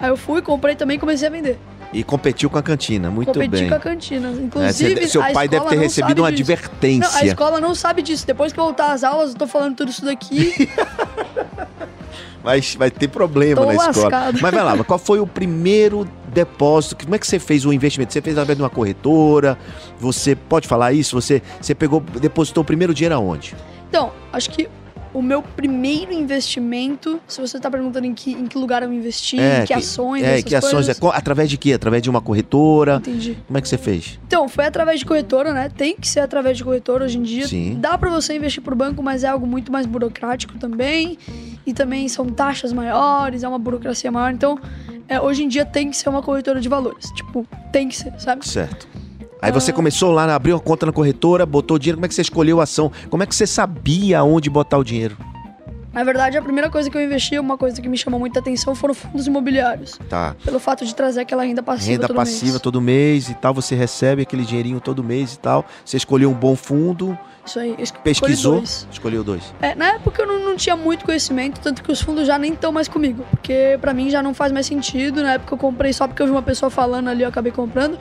Aí 0.00 0.08
eu 0.08 0.16
fui, 0.16 0.40
comprei 0.40 0.76
também 0.76 0.98
e 0.98 1.00
comecei 1.00 1.26
a 1.26 1.30
vender. 1.32 1.58
E 1.92 2.04
competiu 2.04 2.50
com 2.50 2.58
a 2.58 2.62
cantina, 2.62 3.10
muito 3.10 3.28
Competi 3.28 3.50
bem. 3.50 3.68
com 3.68 3.74
a 3.74 3.78
cantina. 3.80 4.30
Inclusive, 4.30 5.00
é, 5.04 5.06
seu 5.08 5.22
pai 5.32 5.48
deve 5.48 5.66
ter 5.66 5.78
recebido 5.78 6.22
uma 6.22 6.30
disso. 6.30 6.52
advertência. 6.52 7.10
Não, 7.10 7.18
a 7.18 7.24
escola 7.24 7.60
não 7.60 7.74
sabe 7.74 8.02
disso. 8.02 8.26
Depois 8.26 8.52
que 8.52 8.58
voltar 8.58 8.92
às 8.92 9.02
aulas, 9.02 9.30
eu 9.30 9.36
tô 9.36 9.46
falando 9.46 9.76
tudo 9.76 9.90
isso 9.90 10.04
daqui. 10.04 10.68
Mas 12.44 12.74
vai 12.74 12.90
ter 12.90 13.08
problema 13.08 13.62
tô 13.62 13.66
na 13.68 13.72
lascado. 13.72 13.96
escola. 13.96 14.32
Mas 14.32 14.54
vai 14.54 14.62
lá, 14.62 14.84
qual 14.84 14.98
foi 14.98 15.18
o 15.18 15.26
primeiro 15.26 16.06
depósito? 16.32 16.96
Como 17.04 17.14
é 17.14 17.18
que 17.18 17.26
você 17.26 17.38
fez 17.38 17.64
o 17.64 17.72
investimento? 17.72 18.12
Você 18.12 18.22
fez 18.22 18.36
através 18.36 18.56
de 18.56 18.62
uma 18.62 18.70
corretora? 18.70 19.58
Você 19.98 20.36
pode 20.36 20.68
falar 20.68 20.92
isso? 20.92 21.20
Você, 21.20 21.42
você 21.60 21.74
pegou, 21.74 22.00
depositou 22.00 22.62
o 22.62 22.64
primeiro 22.64 22.94
dinheiro 22.94 23.14
aonde? 23.14 23.54
Então, 23.88 24.12
acho 24.32 24.50
que 24.50 24.68
o 25.12 25.22
meu 25.22 25.42
primeiro 25.42 26.12
investimento, 26.12 27.20
se 27.26 27.40
você 27.40 27.56
está 27.56 27.70
perguntando 27.70 28.06
em 28.06 28.14
que, 28.14 28.32
em 28.32 28.46
que 28.46 28.58
lugar 28.58 28.82
eu 28.82 28.92
investi, 28.92 29.38
é, 29.38 29.62
em 29.62 29.66
que, 29.66 29.72
ações, 29.72 30.22
é, 30.22 30.42
que 30.42 30.54
ações, 30.54 30.72
coisas... 30.86 31.02
é, 31.02 31.16
através 31.16 31.48
de 31.50 31.56
quê? 31.56 31.72
Através 31.72 32.02
de 32.02 32.10
uma 32.10 32.20
corretora? 32.20 32.96
Entendi. 32.96 33.38
Como 33.46 33.58
é 33.58 33.60
que 33.60 33.68
você 33.68 33.78
fez? 33.78 34.18
Então, 34.26 34.48
foi 34.48 34.66
através 34.66 35.00
de 35.00 35.06
corretora, 35.06 35.52
né? 35.52 35.68
Tem 35.68 35.96
que 35.96 36.06
ser 36.06 36.20
através 36.20 36.56
de 36.56 36.64
corretora 36.64 37.04
hoje 37.04 37.18
em 37.18 37.22
dia. 37.22 37.46
Sim. 37.46 37.78
Dá 37.80 37.96
para 37.96 38.10
você 38.10 38.36
investir 38.36 38.62
por 38.62 38.74
banco, 38.74 39.02
mas 39.02 39.24
é 39.24 39.28
algo 39.28 39.46
muito 39.46 39.72
mais 39.72 39.86
burocrático 39.86 40.58
também. 40.58 41.18
E 41.66 41.72
também 41.72 42.08
são 42.08 42.26
taxas 42.26 42.72
maiores, 42.72 43.42
é 43.42 43.48
uma 43.48 43.58
burocracia 43.58 44.10
maior. 44.10 44.32
Então, 44.32 44.58
é, 45.08 45.20
hoje 45.20 45.44
em 45.44 45.48
dia 45.48 45.64
tem 45.64 45.90
que 45.90 45.96
ser 45.96 46.08
uma 46.08 46.22
corretora 46.22 46.60
de 46.60 46.68
valores. 46.68 47.10
Tipo, 47.12 47.46
tem 47.72 47.88
que 47.88 47.96
ser, 47.96 48.12
sabe? 48.18 48.46
Certo. 48.46 48.86
Aí 49.40 49.52
você 49.52 49.72
começou 49.72 50.10
lá, 50.10 50.34
abriu 50.34 50.56
a 50.56 50.60
conta 50.60 50.86
na 50.86 50.92
corretora, 50.92 51.46
botou 51.46 51.76
o 51.76 51.78
dinheiro. 51.78 51.96
Como 51.96 52.06
é 52.06 52.08
que 52.08 52.14
você 52.14 52.22
escolheu 52.22 52.60
a 52.60 52.64
ação? 52.64 52.90
Como 53.08 53.22
é 53.22 53.26
que 53.26 53.34
você 53.34 53.46
sabia 53.46 54.22
onde 54.24 54.50
botar 54.50 54.78
o 54.78 54.84
dinheiro? 54.84 55.16
Na 55.92 56.04
verdade, 56.04 56.36
a 56.36 56.42
primeira 56.42 56.68
coisa 56.70 56.90
que 56.90 56.96
eu 56.96 57.02
investi, 57.02 57.38
uma 57.38 57.56
coisa 57.56 57.80
que 57.80 57.88
me 57.88 57.96
chamou 57.96 58.20
muita 58.20 58.40
atenção, 58.40 58.74
foram 58.74 58.94
fundos 58.94 59.26
imobiliários. 59.26 59.98
Tá. 60.08 60.36
Pelo 60.44 60.60
fato 60.60 60.84
de 60.84 60.94
trazer 60.94 61.22
aquela 61.22 61.42
renda 61.42 61.62
passiva 61.62 61.92
renda 61.92 62.06
todo 62.06 62.16
passiva 62.16 62.52
mês. 62.52 62.60
todo 62.60 62.80
mês 62.80 63.28
e 63.28 63.34
tal, 63.34 63.54
você 63.54 63.74
recebe 63.74 64.22
aquele 64.22 64.44
dinheirinho 64.44 64.80
todo 64.80 65.02
mês 65.02 65.34
e 65.34 65.38
tal. 65.38 65.64
Você 65.84 65.96
escolheu 65.96 66.30
um 66.30 66.34
bom 66.34 66.54
fundo. 66.54 67.18
Isso 67.44 67.58
aí. 67.58 67.74
Pesquisou? 68.04 68.56
Dois. 68.56 68.86
Escolheu 68.92 69.24
dois. 69.24 69.42
É, 69.62 69.74
na 69.74 69.94
época 69.94 70.22
eu 70.22 70.26
não, 70.26 70.38
não, 70.38 70.56
tinha 70.56 70.76
muito 70.76 71.04
conhecimento, 71.04 71.60
tanto 71.60 71.82
que 71.82 71.90
os 71.90 72.00
fundos 72.00 72.26
já 72.26 72.38
nem 72.38 72.52
estão 72.52 72.70
mais 72.70 72.86
comigo. 72.86 73.24
Porque 73.30 73.78
para 73.80 73.94
mim 73.94 74.10
já 74.10 74.22
não 74.22 74.34
faz 74.34 74.52
mais 74.52 74.66
sentido. 74.66 75.22
Na 75.22 75.32
época 75.32 75.54
eu 75.54 75.58
comprei 75.58 75.92
só 75.92 76.06
porque 76.06 76.22
eu 76.22 76.26
vi 76.26 76.32
uma 76.32 76.42
pessoa 76.42 76.68
falando 76.68 77.08
ali, 77.08 77.22
eu 77.22 77.28
acabei 77.28 77.50
comprando. 77.50 77.98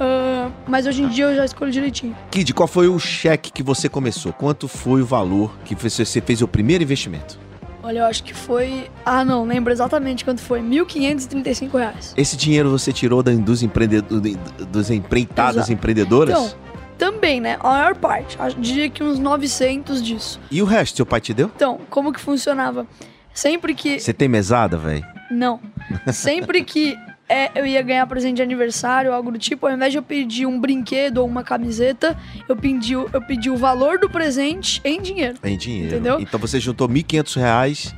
Uh, 0.00 0.50
mas 0.66 0.86
hoje 0.86 1.02
em 1.02 1.08
dia 1.08 1.26
eu 1.26 1.36
já 1.36 1.44
escolho 1.44 1.70
direitinho. 1.70 2.16
Kid, 2.30 2.54
qual 2.54 2.66
foi 2.66 2.88
o 2.88 2.98
cheque 2.98 3.52
que 3.52 3.62
você 3.62 3.86
começou? 3.86 4.32
Quanto 4.32 4.66
foi 4.66 5.02
o 5.02 5.06
valor 5.06 5.54
que 5.64 5.74
você 5.74 6.20
fez 6.22 6.40
o 6.40 6.48
primeiro 6.48 6.82
investimento? 6.82 7.38
Olha, 7.82 8.00
eu 8.00 8.04
acho 8.06 8.24
que 8.24 8.32
foi. 8.32 8.90
Ah, 9.04 9.24
não, 9.24 9.44
lembro 9.44 9.72
exatamente 9.72 10.24
quanto 10.24 10.40
foi. 10.40 10.60
1.535 10.60 11.78
reais. 11.78 12.14
Esse 12.16 12.36
dinheiro 12.36 12.70
você 12.70 12.92
tirou 12.92 13.22
dos, 13.22 13.62
empreendedores, 13.62 14.36
dos 14.68 14.90
empreitadas 14.90 15.56
Exato. 15.56 15.72
empreendedoras? 15.72 16.34
Então, 16.34 16.50
também, 16.96 17.40
né? 17.40 17.56
A 17.60 17.68
maior 17.68 17.96
parte. 17.96 18.38
Diria 18.58 18.88
que 18.90 19.02
uns 19.02 19.18
900 19.18 20.02
disso. 20.02 20.40
E 20.50 20.62
o 20.62 20.64
resto, 20.64 20.96
seu 20.96 21.06
pai 21.06 21.20
te 21.20 21.32
deu? 21.32 21.50
Então, 21.54 21.80
como 21.88 22.12
que 22.12 22.20
funcionava? 22.20 22.86
Sempre 23.32 23.74
que. 23.74 23.98
Você 23.98 24.12
tem 24.12 24.28
mesada, 24.28 24.76
velho? 24.76 25.04
Não. 25.30 25.60
Sempre 26.12 26.62
que 26.62 26.96
é, 27.30 27.52
eu 27.54 27.64
ia 27.64 27.80
ganhar 27.80 28.04
presente 28.08 28.36
de 28.36 28.42
aniversário, 28.42 29.12
algo 29.12 29.30
do 29.30 29.38
tipo, 29.38 29.64
ao 29.64 29.72
invés 29.72 29.92
de 29.92 29.98
eu 29.98 30.02
pedir 30.02 30.46
um 30.46 30.60
brinquedo 30.60 31.18
ou 31.18 31.28
uma 31.28 31.44
camiseta, 31.44 32.18
eu 32.48 32.56
pedi, 32.56 32.94
eu 32.94 33.22
pedi 33.26 33.48
o 33.48 33.56
valor 33.56 34.00
do 34.00 34.10
presente 34.10 34.80
em 34.84 35.00
dinheiro. 35.00 35.38
Em 35.44 35.56
dinheiro. 35.56 35.94
Entendeu? 35.94 36.20
Então 36.20 36.40
você 36.40 36.58
juntou 36.58 36.88
R$ 36.88 36.94
1.500 36.94 37.94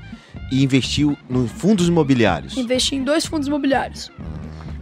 e 0.53 0.63
investiu 0.63 1.17
em 1.31 1.49
fundos 1.49 1.89
imobiliários. 1.89 2.59
Investi 2.59 2.95
em 2.95 3.03
dois 3.03 3.25
fundos 3.25 3.49
imobiliários. 3.49 4.11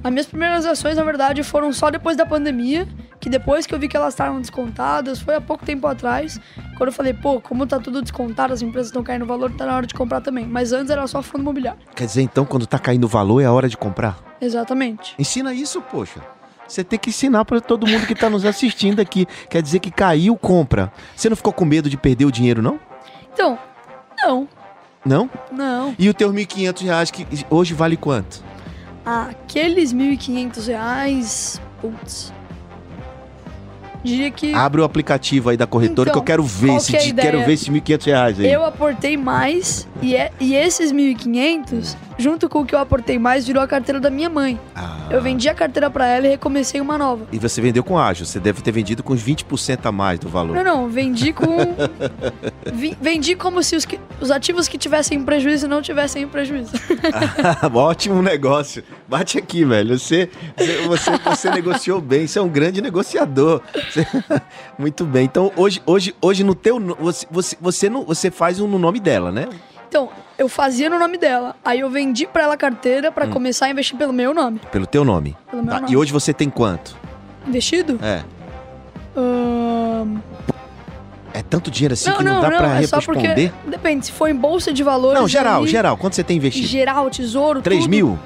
As 0.03 0.11
minhas 0.11 0.27
primeiras 0.27 0.67
ações, 0.67 0.97
na 0.97 1.05
verdade, 1.05 1.45
foram 1.45 1.73
só 1.73 1.89
depois 1.89 2.17
da 2.17 2.27
pandemia, 2.27 2.89
que 3.21 3.29
depois 3.29 3.67
que 3.67 3.75
eu 3.75 3.79
vi 3.79 3.87
que 3.87 3.97
elas 3.97 4.15
estavam 4.15 4.41
descontadas, 4.41 5.21
foi 5.21 5.35
há 5.37 5.41
pouco 5.41 5.65
tempo 5.65 5.87
atrás, 5.87 6.41
quando 6.77 6.89
eu 6.89 6.93
falei, 6.93 7.13
pô, 7.13 7.41
como 7.41 7.67
tá 7.67 7.79
tudo 7.79 8.01
descontado, 8.01 8.53
as 8.55 8.63
empresas 8.63 8.89
estão 8.89 9.03
caindo 9.03 9.23
o 9.23 9.27
valor, 9.27 9.53
tá 9.53 9.67
na 9.67 9.77
hora 9.77 9.87
de 9.87 9.93
comprar 9.95 10.21
também. 10.23 10.47
Mas 10.47 10.73
antes 10.73 10.91
era 10.91 11.07
só 11.07 11.23
fundo 11.23 11.43
imobiliário. 11.43 11.81
Quer 11.95 12.07
dizer, 12.07 12.23
então, 12.23 12.45
quando 12.47 12.67
tá 12.67 12.79
caindo 12.79 13.05
o 13.05 13.09
valor, 13.09 13.41
é 13.41 13.45
a 13.45 13.53
hora 13.53 13.69
de 13.69 13.77
comprar? 13.77 14.19
Exatamente. 14.41 15.15
Ensina 15.19 15.53
isso, 15.53 15.83
poxa. 15.83 16.21
Você 16.67 16.83
tem 16.85 16.99
que 16.99 17.11
ensinar 17.11 17.45
para 17.45 17.61
todo 17.61 17.87
mundo 17.87 18.07
que 18.07 18.15
tá 18.15 18.31
nos 18.31 18.45
assistindo 18.45 19.01
aqui. 19.01 19.27
Quer 19.49 19.61
dizer 19.61 19.81
que 19.81 19.91
caiu, 19.91 20.37
compra. 20.37 20.93
Você 21.17 21.29
não 21.29 21.37
ficou 21.37 21.53
com 21.53 21.65
medo 21.65 21.91
de 21.91 21.97
perder 21.97 22.25
o 22.25 22.31
dinheiro, 22.33 22.63
não? 22.63 22.79
Então, 23.33 23.59
não, 24.25 24.49
Não? 25.05 25.31
não. 25.51 25.95
E 25.99 26.09
os 26.09 26.15
teus 26.15 26.33
1.500 26.33 26.85
reais 26.85 27.11
que 27.11 27.27
hoje 27.51 27.75
vale 27.75 27.97
quanto? 27.97 28.43
Aqueles 29.05 29.93
1.500 29.93 30.67
reais, 30.69 31.61
putz. 31.81 32.33
Diria 34.03 34.31
que 34.31 34.55
Abre 34.55 34.81
o 34.81 34.85
aplicativo 34.85 35.51
aí 35.51 35.57
da 35.57 35.67
corretora 35.67 36.11
Então, 36.11 36.13
que 36.13 36.19
eu 36.19 36.23
quero 36.23 36.43
ver 36.43 36.77
esse, 36.77 36.91
que 36.91 36.97
é 36.97 37.13
quero 37.13 37.39
ver 37.45 37.53
esses 37.53 37.69
1.500 37.69 38.05
reais 38.07 38.41
aí. 38.41 38.51
eu 38.53 38.65
aportei 38.65 39.17
mais 39.17 39.87
e, 40.03 40.17
é, 40.17 40.31
e 40.41 40.55
esses 40.55 40.93
1.500, 40.93 41.97
junto 42.19 42.49
com 42.49 42.61
o 42.61 42.65
que 42.65 42.75
eu 42.75 42.79
aportei 42.79 43.19
mais, 43.19 43.47
virou 43.47 43.63
a 43.63 43.69
carteira 43.69 44.01
da 44.01 44.09
minha 44.09 44.31
mãe. 44.31 44.59
Ah. 44.75 44.97
Eu 45.11 45.21
vendi 45.21 45.49
a 45.49 45.55
carteira 45.55 45.91
pra 45.91 46.07
ela 46.07 46.27
e 46.27 46.31
recomecei 46.31 46.81
uma 46.81 46.97
nova. 46.97 47.27
E 47.31 47.39
você 47.39 47.61
vendeu 47.61 47.83
com 47.85 47.99
ágio. 47.99 48.25
Você 48.25 48.41
deve 48.41 48.63
ter 48.63 48.71
vendido 48.73 49.03
com 49.03 49.13
uns 49.13 49.23
20% 49.23 49.81
a 49.85 49.93
mais 49.93 50.19
do 50.19 50.29
valor. 50.29 50.55
Não, 50.57 50.65
não, 50.65 50.89
vendi 50.89 51.33
com. 51.33 51.47
vendi 53.01 53.35
como 53.35 53.63
se 53.63 53.77
os, 53.77 53.85
que- 53.85 54.01
os 54.21 54.31
ativos 54.31 54.69
que 54.69 54.79
tivessem 54.79 55.23
prejuízo 55.23 55.69
não 55.69 55.83
tivessem 55.83 56.27
prejuízo. 56.27 56.73
Ótimo 57.75 58.23
negócio. 58.23 58.83
Bate 59.09 59.39
aqui, 59.39 59.65
velho. 59.65 59.99
Você, 59.99 60.29
você, 60.87 61.11
você 61.19 61.51
negociou 61.51 62.01
bem. 62.01 62.27
Você 62.27 62.39
é 62.39 62.43
um 62.43 62.49
grande 62.49 62.81
negociador. 62.81 63.61
Você- 63.91 64.07
Muito 64.79 65.05
bem. 65.05 65.25
Então, 65.25 65.53
hoje, 65.57 65.83
hoje, 65.87 66.15
hoje 66.21 66.45
no 66.45 66.55
teu. 66.55 66.79
Você, 66.99 67.27
você, 67.31 67.57
você, 67.61 67.89
não, 67.91 68.05
você 68.05 68.31
faz 68.31 68.61
um 68.61 68.67
no 68.69 68.79
nome 68.79 69.01
dela, 69.01 69.31
né? 69.33 69.49
Então, 69.89 70.09
eu 70.39 70.49
fazia 70.49 70.89
no 70.89 70.99
nome 70.99 71.19
dela. 71.19 71.57
Aí 71.65 71.81
eu 71.81 71.91
vendi 71.91 72.27
pra 72.27 72.45
ela 72.45 72.55
a 72.55 72.57
carteira 72.57 73.11
pra 73.11 73.27
começar 73.27 73.67
a 73.67 73.71
investir 73.71 73.99
pelo 73.99 74.13
meu 74.13 74.33
nome. 74.33 74.61
Pelo 74.71 74.87
teu 74.87 75.05
nome. 75.05 75.37
Pelo 75.51 75.63
meu 75.63 75.73
Tá, 75.75 75.81
nome. 75.81 75.93
E 75.93 75.97
hoje 75.97 76.13
você 76.13 76.33
tem 76.33 76.49
quanto? 76.49 76.97
Investido? 77.47 77.99
É. 78.03 78.23
É 79.17 79.60
tanto 81.51 81.71
dinheiro 81.71 81.95
assim 81.95 82.09
não, 82.09 82.17
que 82.17 82.25
não, 82.25 82.35
não, 82.35 82.41
dá 82.43 82.51
não. 82.51 82.59
pra 82.59 82.77
é 82.77 82.79
responder? 82.79 83.53
Depende, 83.67 84.07
se 84.07 84.13
for 84.13 84.29
em 84.29 84.35
bolsa 84.35 84.73
de 84.73 84.83
valores. 84.83 85.21
Não, 85.21 85.29
geral, 85.29 85.67
geral. 85.67 85.97
Quanto 85.97 86.15
você 86.15 86.23
tem 86.23 86.37
investido? 86.37 86.67
Geral, 86.67 87.11
tesouro, 87.11 87.61
3 87.61 87.81
tudo. 87.81 87.91
mil? 87.91 88.19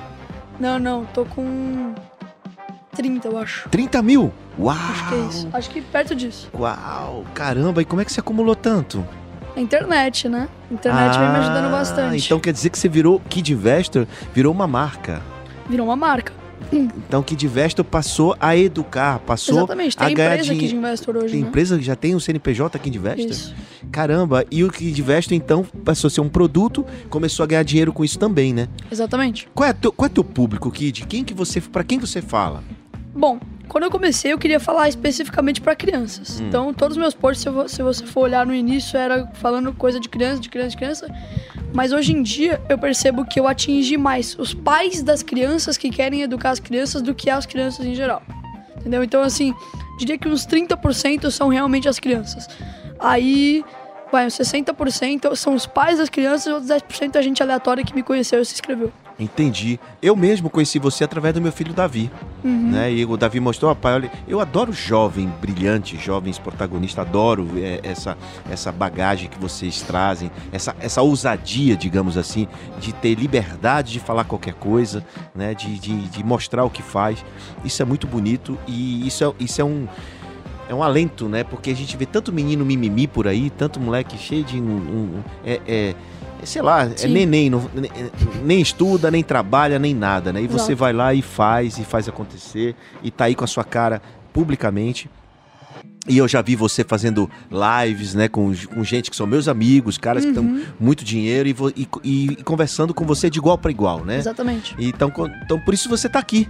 Não, 0.61 0.78
não, 0.78 1.04
tô 1.07 1.25
com 1.25 1.95
30, 2.95 3.26
eu 3.26 3.38
acho. 3.38 3.69
30 3.71 4.02
mil? 4.02 4.33
Uau! 4.59 4.76
Acho 4.76 5.09
que 5.09 5.14
é 5.14 5.19
isso. 5.19 5.49
Acho 5.52 5.71
que 5.71 5.81
perto 5.81 6.14
disso. 6.14 6.49
Uau! 6.57 7.25
Caramba, 7.35 7.83
e 7.83 7.85
como 7.85 8.02
é 8.02 8.04
que 8.04 8.12
você 8.12 8.21
acumulou 8.21 8.54
tanto? 8.54 9.04
A 9.57 9.61
internet, 9.61 10.28
né? 10.28 10.49
A 10.71 10.75
internet 10.75 11.19
vem 11.19 11.28
me 11.31 11.37
ajudando 11.38 11.66
Ah, 11.66 11.71
bastante. 11.71 12.25
Então 12.25 12.38
quer 12.38 12.52
dizer 12.52 12.71
que 12.71 12.78
você 12.78 12.88
virou 12.88 13.21
Kid 13.28 13.52
Investor, 13.52 14.07
virou 14.33 14.52
uma 14.52 14.66
marca. 14.66 15.23
Virou 15.69 15.87
uma 15.87 15.97
marca. 15.97 16.33
Então 16.73 17.23
Kid 17.23 17.44
Investor 17.47 17.85
passou 17.85 18.37
a 18.40 18.56
educar, 18.56 19.18
passou 19.21 19.59
Exatamente. 19.59 19.97
Tem 19.97 20.06
a 20.06 20.11
ganhar 20.11 20.33
empresa 20.35 20.52
aqui 20.52 20.61
de 20.61 20.66
dinheiro. 20.68 20.78
investor 20.88 21.16
hoje, 21.16 21.28
Tem 21.33 21.42
né? 21.42 21.49
empresa 21.49 21.78
que 21.78 21.85
já 21.85 21.97
tem 21.97 22.14
um 22.14 22.21
CNPJ 22.21 22.78
Kid 22.78 22.99
Investor? 22.99 23.30
Isso. 23.30 23.54
Caramba, 23.92 24.44
e 24.50 24.64
o 24.64 24.71
Kid 24.71 25.00
Investor 25.00 25.37
então 25.37 25.64
passou 25.85 26.09
a 26.09 26.11
ser 26.11 26.21
um 26.21 26.28
produto, 26.28 26.85
começou 27.09 27.44
a 27.44 27.47
ganhar 27.47 27.62
dinheiro 27.62 27.92
com 27.92 28.04
isso 28.04 28.18
também, 28.18 28.52
né? 28.52 28.68
Exatamente. 28.90 29.49
Qual 29.54 29.68
é 29.68 29.73
teu, 29.73 29.92
qual 29.92 30.06
é 30.06 30.09
teu 30.09 30.25
público, 30.25 30.71
Kid? 30.71 31.06
Quem 31.06 31.23
que 31.25 31.35
você, 31.35 31.61
para 31.61 31.85
quem 31.85 31.99
você 31.99 32.21
fala? 32.21 32.62
Bom, 33.14 33.38
quando 33.68 33.85
eu 33.85 33.90
comecei, 33.90 34.33
eu 34.33 34.38
queria 34.38 34.61
falar 34.61 34.88
especificamente 34.88 35.61
para 35.61 35.75
crianças. 35.75 36.40
Hum. 36.40 36.47
Então, 36.49 36.75
todos 36.75 36.97
os 36.97 37.00
meus 37.00 37.14
posts, 37.14 37.42
se, 37.42 37.76
se 37.76 37.83
você 37.83 38.06
for 38.06 38.23
olhar 38.23 38.47
no 38.47 38.54
início, 38.54 38.97
era 38.97 39.26
falando 39.35 39.73
coisa 39.73 39.99
de 39.99 40.09
criança, 40.09 40.40
de 40.40 40.49
criança, 40.49 40.71
de 40.71 40.76
criança. 40.76 41.14
Mas 41.73 41.92
hoje 41.92 42.12
em 42.12 42.23
dia, 42.23 42.61
eu 42.68 42.78
percebo 42.78 43.25
que 43.25 43.40
eu 43.40 43.49
atingi 43.49 43.97
mais 43.97 44.38
os 44.38 44.54
pais 44.54 45.02
das 45.02 45.23
crianças 45.23 45.76
que 45.76 45.90
querem 45.90 46.23
educar 46.23 46.50
as 46.50 46.61
crianças 46.61 47.02
do 47.02 47.14
que 47.14 47.28
as 47.28 47.47
crianças 47.47 47.85
em 47.85 47.94
geral. 47.94 48.23
Entendeu? 48.76 49.02
Então, 49.02 49.23
assim, 49.23 49.52
diria 49.99 50.16
que 50.16 50.28
uns 50.28 50.47
30% 50.47 51.30
são 51.30 51.49
realmente 51.49 51.88
as 51.88 51.99
crianças. 51.99 52.49
Aí, 53.00 53.64
vai, 54.12 54.26
uns 54.26 54.38
60% 54.38 55.35
são 55.35 55.54
os 55.54 55.66
pais 55.66 55.99
das 55.99 56.09
crianças 56.09 56.47
e 56.47 56.50
outros 56.50 56.71
10% 56.71 57.16
é 57.16 57.23
gente 57.23 57.42
aleatória 57.42 57.85
que 57.85 57.94
me 57.94 58.02
conheceu 58.02 58.40
e 58.40 58.44
se 58.44 58.54
inscreveu. 58.54 58.92
Entendi. 59.18 59.78
Eu 60.02 60.16
mesmo 60.16 60.50
conheci 60.50 60.78
você 60.78 61.04
através 61.04 61.33
do 61.35 61.40
meu 61.40 61.52
filho 61.52 61.73
Davi. 61.73 62.11
Uhum. 62.42 62.71
Né? 62.73 62.92
E 62.92 63.04
o 63.04 63.16
Davi 63.16 63.38
mostrou, 63.38 63.75
pai, 63.76 63.94
olha, 63.94 64.12
eu 64.26 64.40
adoro 64.40 64.73
jovem, 64.73 65.33
brilhante, 65.40 65.97
jovens 65.97 66.38
protagonistas, 66.38 67.06
adoro 67.06 67.49
é, 67.56 67.80
essa, 67.83 68.18
essa 68.50 68.73
bagagem 68.73 69.28
que 69.28 69.38
vocês 69.38 69.83
trazem, 69.83 70.30
essa, 70.50 70.75
essa 70.80 71.00
ousadia, 71.00 71.76
digamos 71.76 72.16
assim, 72.18 72.49
de 72.80 72.92
ter 72.92 73.14
liberdade 73.14 73.92
de 73.92 74.00
falar 74.00 74.25
qualquer 74.25 74.54
coisa, 74.54 75.04
né? 75.35 75.54
de, 75.54 75.78
de, 75.78 75.97
de 76.09 76.25
mostrar 76.25 76.64
o 76.64 76.71
que 76.71 76.83
faz. 76.83 77.25
Isso 77.64 77.80
é 77.80 77.85
muito 77.85 78.06
bonito 78.06 78.59
e 78.66 79.06
isso 79.06 79.25
é, 79.25 79.33
isso 79.38 79.61
é 79.61 79.64
um. 79.64 79.87
É 80.66 80.75
um 80.75 80.83
alento, 80.83 81.28
né? 81.28 81.44
Porque 81.44 81.68
a 81.68 81.76
gente 81.76 81.94
vê 81.94 82.06
tanto 82.06 82.33
menino 82.33 82.64
mimimi 82.64 83.06
por 83.06 83.28
aí, 83.28 83.50
tanto 83.50 83.78
moleque 83.78 84.16
cheio 84.16 84.42
de. 84.44 84.59
Um, 84.59 84.64
um- 84.64 85.23
é- 85.44 85.61
é, 85.68 85.94
sei 86.43 86.61
lá, 86.62 86.85
é 86.85 86.97
Sim. 86.97 87.09
neném, 87.09 87.49
não- 87.50 87.71
nem, 87.75 87.91
nem 88.45 88.61
estuda, 88.61 89.11
nem 89.11 89.23
trabalha, 89.23 89.79
nem 89.79 89.95
nada, 89.95 90.33
né? 90.33 90.43
E 90.43 90.47
você 90.47 90.73
Exato. 90.73 90.76
vai 90.76 90.93
lá 90.93 91.14
e 91.14 91.23
faz, 91.23 91.79
e 91.79 91.85
faz 91.85 92.09
acontecer, 92.09 92.75
e 93.03 93.11
tá 93.11 93.25
aí 93.25 93.35
com 93.35 93.45
a 93.45 93.47
sua 93.47 93.64
cara 93.64 94.03
publicamente. 94.33 95.09
E 96.07 96.19
eu 96.19 96.29
já 96.29 96.43
vi 96.43 96.55
você 96.55 96.85
fazendo 96.85 97.31
lives, 97.50 98.14
né, 98.14 98.29
com, 98.29 98.53
com 98.75 98.85
gente 98.85 99.11
que 99.11 99.17
são 99.17 99.26
meus 99.26 99.49
amigos, 99.49 99.97
caras 99.97 100.23
que 100.23 100.29
estão 100.31 100.45
Uhum. 100.45 100.62
muito 100.79 101.03
dinheiro, 101.03 101.49
e, 101.49 101.57
e- 101.75 101.88
e- 102.33 102.37
conversando 102.45 102.93
com 102.93 103.07
você 103.07 103.31
de 103.31 103.38
igual 103.38 103.57
para 103.57 103.71
igual, 103.71 104.05
né? 104.05 104.19
Exatamente. 104.19 104.75
Então, 104.79 105.11
então 105.43 105.59
por 105.59 105.73
isso 105.73 105.88
você 105.88 106.07
tá 106.09 106.19
aqui. 106.19 106.47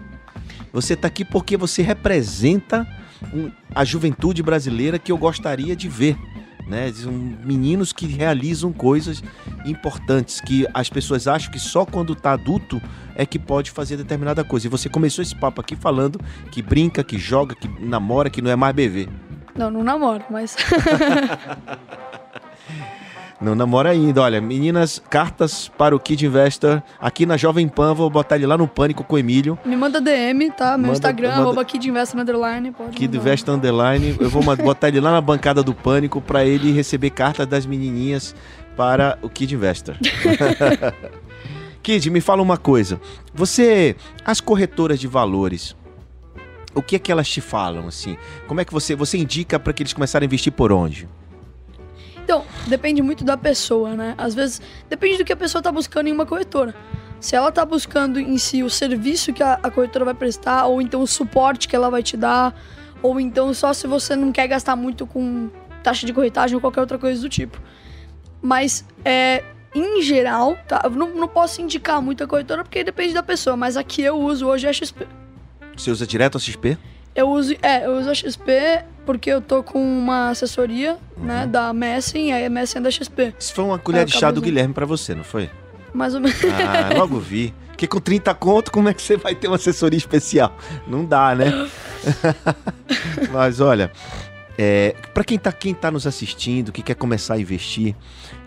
Você 0.73 0.97
tá 0.97 1.07
aqui 1.07 1.25
porque 1.25 1.57
você 1.57 1.83
representa 1.83 2.85
um- 3.33 3.49
a 3.73 3.85
juventude 3.85 4.43
brasileira 4.43 4.99
que 4.99 5.13
eu 5.13 5.17
gostaria 5.17 5.77
de 5.77 5.89
ver. 5.89 6.17
Né? 6.67 6.91
São 6.93 7.13
meninos 7.13 7.93
que 7.93 8.07
realizam 8.07 8.73
coisas 8.73 9.23
importantes, 9.67 10.41
que 10.41 10.67
as 10.73 10.89
pessoas 10.89 11.29
acham 11.29 11.53
que 11.53 11.59
só 11.59 11.85
quando 11.85 12.15
tá 12.15 12.33
adulto 12.33 12.81
é 13.15 13.27
que 13.27 13.39
pode 13.39 13.71
fazer 13.71 13.97
determinada 13.97 14.43
coisa. 14.43 14.67
E 14.67 14.71
você 14.71 14.89
começou 14.89 15.23
esse 15.23 15.35
papo 15.35 15.61
aqui 15.61 15.77
falando 15.77 16.19
que 16.51 16.63
brinca, 16.63 17.05
que 17.05 17.19
joga, 17.19 17.55
que 17.55 17.69
namora, 17.81 18.31
que 18.31 18.41
não 18.41 18.51
é 18.51 18.57
mais 18.57 18.75
bebê. 18.75 19.09
Não, 19.55 19.71
não 19.71 19.85
namoro, 19.85 20.25
mas. 20.31 20.57
Não 23.41 23.55
namora 23.55 23.91
ainda. 23.91 24.23
Olha, 24.23 24.41
meninas, 24.41 25.03
cartas 25.11 25.69
para 25.77 25.95
o 25.95 26.01
Kid 26.01 26.25
Investor 26.25 26.83
aqui 27.01 27.27
na 27.27 27.37
Jovem 27.37 27.69
Pan. 27.69 27.93
Vou 27.93 28.09
botar 28.09 28.37
ele 28.37 28.47
lá 28.47 28.57
no 28.57 28.67
Pânico 28.69 29.03
com 29.05 29.17
o 29.17 29.19
Emílio. 29.19 29.59
Me 29.65 29.77
manda 29.77 30.01
DM, 30.01 30.51
tá? 30.53 30.71
Meu 30.79 30.87
Manda- 30.87 30.93
Instagram, 30.93 31.29
manda- 31.31 31.41
arroba 31.43 31.65
Kidinvestor 31.65 32.21
Underline. 32.21 32.71
Pode 32.71 32.91
Kid 32.97 33.09
mandar. 33.17 33.19
Invest 33.29 33.49
Underline. 33.51 34.17
Eu 34.21 34.31
vou 34.31 34.43
botar 34.57 34.89
ele 34.89 35.01
lá 35.01 35.11
na 35.13 35.21
bancada 35.21 35.63
do 35.63 35.75
Pânico 35.75 36.21
para 36.21 36.45
ele 36.45 36.73
receber 36.73 37.11
cartas 37.11 37.47
das 37.47 37.67
menininhas 37.67 38.35
para 38.77 39.19
o 39.21 39.29
Kid 39.29 39.55
Investor. 39.55 39.97
Kid, 41.83 42.09
me 42.11 42.21
fala 42.21 42.41
uma 42.41 42.57
coisa. 42.57 43.01
Você, 43.35 43.95
as 44.25 44.41
corretoras 44.41 44.99
de 44.99 45.07
valores, 45.07 45.77
o 46.75 46.81
que 46.83 46.97
é 46.97 46.99
que 46.99 47.13
elas 47.13 47.29
te 47.29 47.41
falam 47.41 47.87
assim? 47.89 48.17
Como 48.47 48.61
é 48.61 48.65
que 48.65 48.73
você 48.73 48.95
você 48.97 49.19
indica 49.19 49.59
para 49.61 49.73
que 49.73 49.83
eles 49.83 49.93
começarem 49.93 50.25
a 50.25 50.29
investir 50.29 50.53
por 50.53 50.73
onde? 50.73 51.07
Então, 52.25 52.43
depende 52.67 53.03
muito 53.03 53.23
da 53.23 53.37
pessoa, 53.37 53.95
né? 53.95 54.15
Às 54.17 54.35
vezes, 54.35 54.61
depende 54.89 55.19
do 55.19 55.25
que 55.27 55.33
a 55.33 55.37
pessoa 55.37 55.61
tá 55.61 55.71
buscando 55.71 56.09
em 56.09 56.13
uma 56.13 56.25
corretora. 56.25 56.75
Se 57.21 57.37
ela 57.37 57.53
tá 57.53 57.67
buscando 57.67 58.19
em 58.19 58.39
si 58.39 58.63
o 58.63 58.71
serviço 58.71 59.31
que 59.31 59.43
a, 59.43 59.61
a 59.63 59.71
corretora 59.71 60.07
vai 60.07 60.15
prestar, 60.15 60.65
ou 60.65 60.81
então 60.81 61.03
o 61.03 61.07
suporte 61.07 61.69
que 61.69 61.77
ela 61.77 61.91
vai 61.91 62.03
te 62.03 62.17
dar, 62.17 62.59
ou 63.03 63.21
então 63.21 63.53
só 63.53 63.75
se 63.75 63.87
você 63.87 64.17
não 64.17 64.33
quer 64.33 64.47
gastar 64.47 64.75
muito 64.75 65.07
com 65.07 65.51
taxa 65.83 66.07
de 66.07 66.15
corretagem 66.15 66.55
ou 66.55 66.63
qualquer 66.63 66.81
outra 66.81 66.99
coisa 66.99 67.21
do 67.21 67.29
tipo. 67.29 67.61
Mas, 68.41 68.87
é, 69.05 69.45
em 69.75 70.01
geral, 70.01 70.57
tá? 70.67 70.81
Eu 70.85 70.91
não, 70.91 71.15
não 71.15 71.29
posso 71.29 71.61
indicar 71.61 72.01
muito 72.01 72.25
a 72.25 72.27
corretora 72.27 72.65
porque 72.65 72.83
depende 72.83 73.13
da 73.13 73.23
pessoa, 73.23 73.55
mas 73.55 73.77
a 73.77 73.85
que 73.85 74.01
eu 74.01 74.19
uso 74.19 74.47
hoje 74.47 74.67
é 74.67 74.71
a 74.71 74.73
XP. 74.73 75.07
Você 75.77 75.91
usa 75.91 76.07
direto 76.07 76.39
a 76.39 76.41
XP? 76.41 76.79
Eu 77.15 77.29
uso, 77.29 77.55
é, 77.61 77.85
eu 77.85 77.99
uso 77.99 78.09
a 78.09 78.15
XP 78.15 78.51
porque 79.05 79.31
eu 79.31 79.41
tô 79.41 79.63
com 79.63 79.81
uma 79.83 80.31
assessoria, 80.31 80.97
Uhum. 81.17 81.25
né, 81.25 81.47
da 81.47 81.73
Messen, 81.73 82.29
e 82.29 82.33
aí 82.33 82.45
a 82.45 82.51
Messen 82.51 82.81
é 82.81 82.83
da 82.83 82.91
XP. 82.91 83.35
Isso 83.39 83.55
foi 83.55 83.65
uma 83.65 83.79
colher 83.79 84.05
de 84.05 84.13
chá 84.13 84.31
do 84.31 84.35
usando. 84.35 84.45
Guilherme 84.45 84.75
para 84.75 84.87
você, 84.87 85.15
não 85.15 85.25
foi? 85.25 85.49
Mais 85.93 86.15
ou 86.15 86.21
menos. 86.21 86.37
Ah, 86.45 86.95
logo 86.99 87.19
vi. 87.21 87.55
Porque 87.69 87.87
com 87.89 88.01
30 88.01 88.33
conto, 88.35 88.71
como 88.71 88.89
é 88.89 88.95
que 88.95 89.03
você 89.03 89.17
vai 89.17 89.35
ter 89.35 89.49
uma 89.49 89.57
assessoria 89.57 89.97
especial? 89.99 90.57
Não 90.87 91.05
dá, 91.05 91.35
né? 91.35 91.69
Mas 93.33 93.61
olha, 93.61 93.91
é, 94.57 94.95
para 95.13 95.25
quem 95.25 95.39
tá, 95.39 95.53
quem 95.53 95.75
tá 95.75 95.91
nos 95.91 96.07
assistindo, 96.07 96.71
que 96.73 96.83
quer 96.83 96.95
começar 96.95 97.35
a 97.35 97.39
investir, 97.41 97.95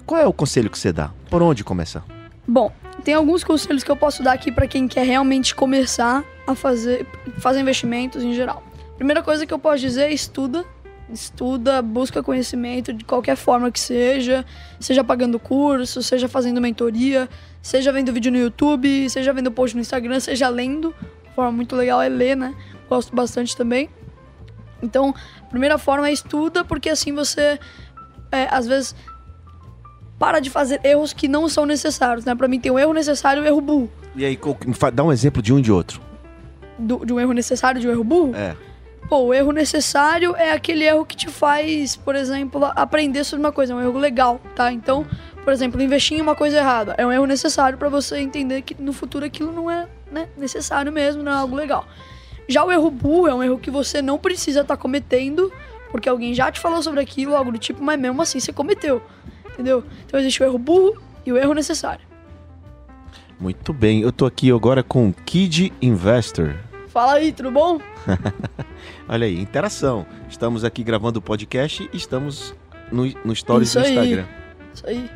qual 0.06 0.22
é 0.22 0.26
o 0.26 0.34
conselho 0.34 0.70
que 0.70 0.80
você 0.80 0.92
dá? 0.94 1.12
Por 1.30 1.42
onde 1.42 1.64
começar? 1.64 2.06
Bom, 2.48 2.72
tem 3.04 3.14
alguns 3.14 3.44
conselhos 3.44 3.84
que 3.84 3.92
eu 3.92 3.98
posso 3.98 4.24
dar 4.24 4.32
aqui 4.34 4.52
pra 4.52 4.68
quem 4.68 4.88
quer 4.88 5.06
realmente 5.06 5.54
começar 5.54 6.24
a 6.46 6.56
fazer, 6.56 7.06
fazer 7.40 7.60
investimentos 7.60 8.24
em 8.24 8.34
geral. 8.34 8.64
Primeira 8.98 9.22
coisa 9.22 9.46
que 9.46 9.54
eu 9.54 9.60
posso 9.60 9.80
dizer 9.80 10.04
é 10.04 10.14
estuda. 10.14 10.66
Estuda, 11.10 11.82
busca 11.82 12.22
conhecimento 12.22 12.92
de 12.92 13.06
qualquer 13.06 13.38
forma 13.38 13.72
que 13.72 13.80
seja, 13.80 14.44
seja 14.80 15.04
pagando 15.06 15.40
curso, 15.40 16.04
seja 16.04 16.28
fazendo 16.28 16.60
mentoria, 16.60 17.30
seja 17.62 17.94
vendo 17.94 18.12
vídeo 18.12 18.30
no 18.32 18.38
YouTube, 18.38 19.10
seja 19.10 19.32
vendo 19.32 19.50
post 19.50 19.74
no 19.76 19.82
Instagram, 19.82 20.20
seja 20.20 20.50
lendo. 20.50 20.94
Uma 21.28 21.34
forma 21.34 21.52
muito 21.54 21.76
legal 21.78 22.02
é 22.02 22.10
ler, 22.10 22.36
né? 22.36 22.54
Gosto 22.90 23.16
bastante 23.16 23.56
também. 23.56 23.90
Então, 24.82 25.14
a 25.42 25.46
primeira 25.46 25.78
forma 25.78 26.10
é 26.10 26.12
estuda, 26.12 26.66
porque 26.66 26.90
assim 26.90 27.14
você, 27.14 27.58
é, 28.32 28.48
às 28.52 28.68
vezes, 28.68 28.94
para 30.20 30.40
de 30.40 30.50
fazer 30.50 30.82
erros 30.84 31.14
que 31.14 31.28
não 31.30 31.48
são 31.48 31.66
necessários, 31.66 32.26
né? 32.26 32.36
Pra 32.36 32.48
mim 32.50 32.60
tem 32.60 32.72
um 32.72 32.78
erro 32.78 32.92
necessário 32.94 33.42
e 33.42 33.44
um 33.46 33.48
erro 33.48 33.62
burro. 33.62 33.92
E 34.16 34.26
aí, 34.26 34.38
dá 34.94 35.04
um 35.04 35.12
exemplo 35.12 35.42
de 35.42 35.54
um 35.54 35.60
e 35.60 35.62
de 35.62 35.72
outro. 35.72 36.02
Do- 36.78 37.06
de 37.06 37.14
um 37.14 37.20
erro 37.20 37.32
necessário 37.32 37.80
e 37.80 37.82
de 37.82 37.88
um 37.88 37.92
erro 37.92 38.04
burro? 38.04 38.36
É. 38.36 38.56
Pô, 39.10 39.20
o 39.20 39.34
erro 39.34 39.52
necessário 39.52 40.36
é 40.36 40.52
aquele 40.52 40.84
erro 40.84 41.06
que 41.06 41.16
te 41.16 41.30
faz, 41.30 41.96
por 41.96 42.16
exemplo, 42.16 42.66
aprender 42.76 43.24
sobre 43.24 43.46
uma 43.46 43.54
coisa, 43.54 43.74
é 43.74 43.76
um 43.76 43.82
erro 43.82 43.98
legal, 43.98 44.42
tá? 44.54 44.72
Então, 44.72 45.06
por 45.44 45.54
exemplo, 45.54 45.82
investir 45.82 46.18
em 46.18 46.22
uma 46.22 46.36
coisa 46.36 46.58
errada 46.58 46.94
é 46.98 47.06
um 47.06 47.12
erro 47.12 47.26
necessário 47.26 47.78
pra 47.78 47.88
você 47.88 48.18
entender 48.18 48.64
que 48.64 48.76
no 48.82 48.92
futuro 48.92 49.26
aquilo 49.26 49.52
não 49.54 49.72
é 49.72 49.88
né, 50.12 50.28
necessário 50.38 50.92
mesmo, 50.92 51.24
não 51.24 51.32
é 51.32 51.36
algo 51.36 51.56
legal. 51.56 51.88
Já 52.50 52.66
o 52.66 52.72
erro 52.72 52.92
burro 52.92 53.28
é 53.28 53.34
um 53.34 53.42
erro 53.42 53.58
que 53.58 53.72
você 53.72 54.02
não 54.02 54.18
precisa 54.18 54.62
estar 54.62 54.76
cometendo, 54.76 55.52
porque 55.90 56.10
alguém 56.10 56.34
já 56.34 56.52
te 56.52 56.60
falou 56.60 56.84
sobre 56.84 57.00
aquilo, 57.00 57.34
algo 57.34 57.52
do 57.52 57.58
tipo, 57.58 57.82
mas 57.82 57.98
mesmo 57.98 58.22
assim 58.22 58.42
você 58.42 58.52
cometeu, 58.52 59.02
entendeu? 59.54 59.86
Então 60.06 60.20
existe 60.20 60.44
o 60.44 60.46
erro 60.46 60.58
burro 60.58 61.02
e 61.26 61.32
o 61.32 61.38
erro 61.38 61.54
necessário. 61.54 62.06
Muito 63.40 63.72
bem. 63.72 64.02
Eu 64.02 64.12
tô 64.12 64.26
aqui 64.26 64.52
agora 64.52 64.82
com 64.82 65.14
Kid 65.14 65.72
Investor. 65.82 66.56
Fala 66.98 67.14
aí, 67.14 67.32
tudo 67.32 67.52
bom? 67.52 67.80
Olha 69.08 69.28
aí, 69.28 69.40
interação. 69.40 70.04
Estamos 70.28 70.64
aqui 70.64 70.84
gravando 70.84 71.20
o 71.20 71.22
podcast 71.22 71.88
e 71.94 71.96
estamos 71.96 72.56
no, 72.92 73.04
no 73.24 73.36
Stories 73.36 73.70
Isso 73.70 73.80
do 73.80 73.86
aí. 73.86 73.92
Instagram. 73.94 74.26
Isso 74.74 74.88
aí. 74.88 75.10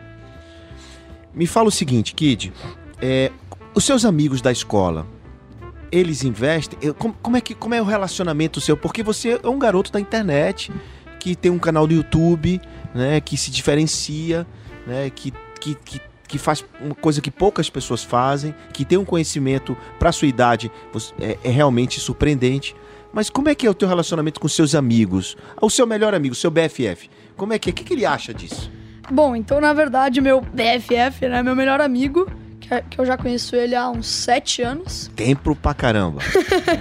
Me 1.33 1.47
fala 1.47 1.69
o 1.69 1.71
seguinte, 1.71 2.13
Kid. 2.13 2.53
É, 3.01 3.31
os 3.73 3.83
seus 3.83 4.05
amigos 4.05 4.43
da 4.43 4.51
escola, 4.51 5.07
eles 5.91 6.23
investem? 6.23 6.77
Eu- 6.83 6.93
Como, 6.93 7.15
como 7.19 7.35
é 7.37 7.41
que, 7.41 7.55
como 7.55 7.73
é 7.73 7.81
o 7.81 7.85
relacionamento 7.85 8.61
seu? 8.61 8.77
Porque 8.77 9.01
você 9.01 9.39
é 9.43 9.49
um 9.49 9.57
garoto 9.57 9.91
da 9.91 9.99
internet, 9.99 10.71
que 11.19 11.35
tem 11.35 11.49
um 11.49 11.57
canal 11.57 11.87
no 11.87 11.93
YouTube, 11.93 12.61
né, 12.93 13.19
que 13.19 13.35
se 13.35 13.49
diferencia, 13.49 14.45
né, 14.85 15.09
que, 15.09 15.33
que, 15.59 15.73
que, 15.73 15.99
que 16.31 16.37
faz 16.37 16.63
uma 16.79 16.95
coisa 16.95 17.19
que 17.19 17.29
poucas 17.29 17.69
pessoas 17.69 18.01
fazem, 18.03 18.55
que 18.71 18.85
tem 18.85 18.97
um 18.97 19.03
conhecimento 19.03 19.75
para 19.99 20.13
sua 20.13 20.29
idade 20.29 20.71
é, 21.19 21.37
é 21.43 21.49
realmente 21.49 21.99
surpreendente. 21.99 22.73
Mas 23.13 23.29
como 23.29 23.49
é 23.49 23.53
que 23.55 23.67
é 23.67 23.69
o 23.69 23.73
teu 23.73 23.87
relacionamento 23.89 24.39
com 24.39 24.47
seus 24.47 24.73
amigos? 24.73 25.35
O 25.61 25.69
seu 25.69 25.85
melhor 25.85 26.13
amigo, 26.15 26.31
o 26.31 26.37
seu 26.37 26.49
BFF. 26.49 27.09
Como 27.35 27.51
é 27.51 27.59
que 27.59 27.69
é? 27.69 27.71
O 27.71 27.75
que, 27.75 27.83
que 27.83 27.93
ele 27.93 28.05
acha 28.05 28.33
disso? 28.33 28.71
Bom, 29.11 29.35
então 29.35 29.59
na 29.59 29.73
verdade 29.73 30.21
meu 30.21 30.39
BFF, 30.39 31.27
né, 31.27 31.43
meu 31.43 31.53
melhor 31.55 31.81
amigo, 31.81 32.25
que, 32.61 32.73
é- 32.73 32.81
que 32.89 32.97
eu 32.97 33.05
já 33.05 33.17
conheço 33.17 33.53
ele 33.57 33.75
há 33.75 33.89
uns 33.89 34.07
sete 34.07 34.61
anos. 34.61 35.11
Tempo 35.15 35.53
pra 35.53 35.73
caramba. 35.73 36.21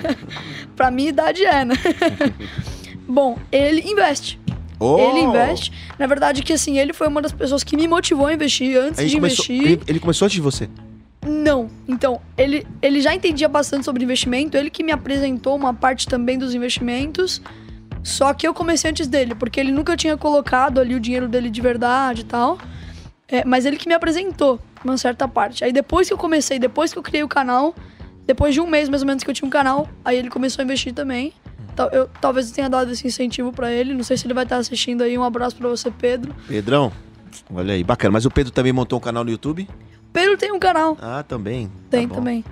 Pra 0.76 0.90
minha 0.90 1.08
idade 1.10 1.44
é, 1.44 1.64
né? 1.64 1.74
Bom, 3.06 3.36
ele 3.50 3.80
investe. 3.82 4.39
Oh! 4.80 4.98
Ele 4.98 5.20
investe. 5.20 5.70
Na 5.98 6.06
verdade 6.06 6.42
que 6.42 6.52
assim, 6.54 6.78
ele 6.78 6.92
foi 6.94 7.06
uma 7.06 7.20
das 7.20 7.32
pessoas 7.32 7.62
que 7.62 7.76
me 7.76 7.86
motivou 7.86 8.26
a 8.26 8.32
investir 8.32 8.76
antes 8.78 8.98
Ele 8.98 9.10
de 9.10 9.16
começou, 9.16 9.44
investir. 9.54 9.72
ele, 9.72 9.82
ele 9.86 10.00
começou 10.00 10.24
antes 10.26 10.34
de 10.34 10.40
você. 10.40 10.68
Não. 11.26 11.68
Então, 11.86 12.20
ele, 12.36 12.66
ele 12.80 13.00
já 13.02 13.14
entendia 13.14 13.46
bastante 13.48 13.84
sobre 13.84 14.02
investimento, 14.02 14.56
ele 14.56 14.70
que 14.70 14.82
me 14.82 14.90
apresentou 14.90 15.54
uma 15.54 15.74
parte 15.74 16.08
também 16.08 16.38
dos 16.38 16.54
investimentos. 16.54 17.42
Só 18.02 18.32
que 18.32 18.48
eu 18.48 18.54
comecei 18.54 18.90
antes 18.90 19.06
dele, 19.06 19.34
porque 19.34 19.60
ele 19.60 19.70
nunca 19.70 19.94
tinha 19.94 20.16
colocado 20.16 20.80
ali 20.80 20.94
o 20.94 21.00
dinheiro 21.00 21.28
dele 21.28 21.50
de 21.50 21.60
verdade 21.60 22.22
e 22.22 22.24
tal. 22.24 22.58
É, 23.28 23.44
mas 23.44 23.66
ele 23.66 23.76
que 23.76 23.86
me 23.86 23.94
apresentou 23.94 24.58
uma 24.82 24.96
certa 24.96 25.28
parte. 25.28 25.62
Aí 25.62 25.72
depois 25.72 26.08
que 26.08 26.14
eu 26.14 26.18
comecei, 26.18 26.58
depois 26.58 26.90
que 26.92 26.98
eu 26.98 27.02
criei 27.02 27.22
o 27.22 27.28
canal, 27.28 27.74
depois 28.26 28.54
de 28.54 28.60
um 28.60 28.66
mês 28.66 28.88
mais 28.88 29.02
ou 29.02 29.06
menos 29.06 29.22
que 29.22 29.28
eu 29.30 29.34
tinha 29.34 29.46
um 29.46 29.50
canal, 29.50 29.86
aí 30.02 30.16
ele 30.16 30.30
começou 30.30 30.62
a 30.62 30.64
investir 30.64 30.94
também. 30.94 31.34
Eu, 31.92 32.08
talvez 32.20 32.48
eu 32.48 32.54
tenha 32.54 32.68
dado 32.68 32.90
esse 32.92 33.06
incentivo 33.06 33.52
pra 33.52 33.70
ele. 33.72 33.94
Não 33.94 34.02
sei 34.02 34.16
se 34.16 34.26
ele 34.26 34.34
vai 34.34 34.44
estar 34.44 34.56
assistindo 34.56 35.02
aí. 35.02 35.16
Um 35.16 35.24
abraço 35.24 35.56
pra 35.56 35.68
você, 35.68 35.90
Pedro. 35.90 36.34
Pedrão, 36.48 36.92
olha 37.52 37.74
aí, 37.74 37.82
bacana. 37.84 38.12
Mas 38.12 38.24
o 38.26 38.30
Pedro 38.30 38.52
também 38.52 38.72
montou 38.72 38.98
um 38.98 39.02
canal 39.02 39.24
no 39.24 39.30
YouTube? 39.30 39.68
Pedro 40.12 40.36
tem 40.36 40.52
um 40.52 40.58
canal. 40.58 40.96
Ah, 41.00 41.22
também. 41.22 41.68
Tá 41.68 41.72
Tem 41.98 42.08
bom. 42.08 42.14
também. 42.16 42.44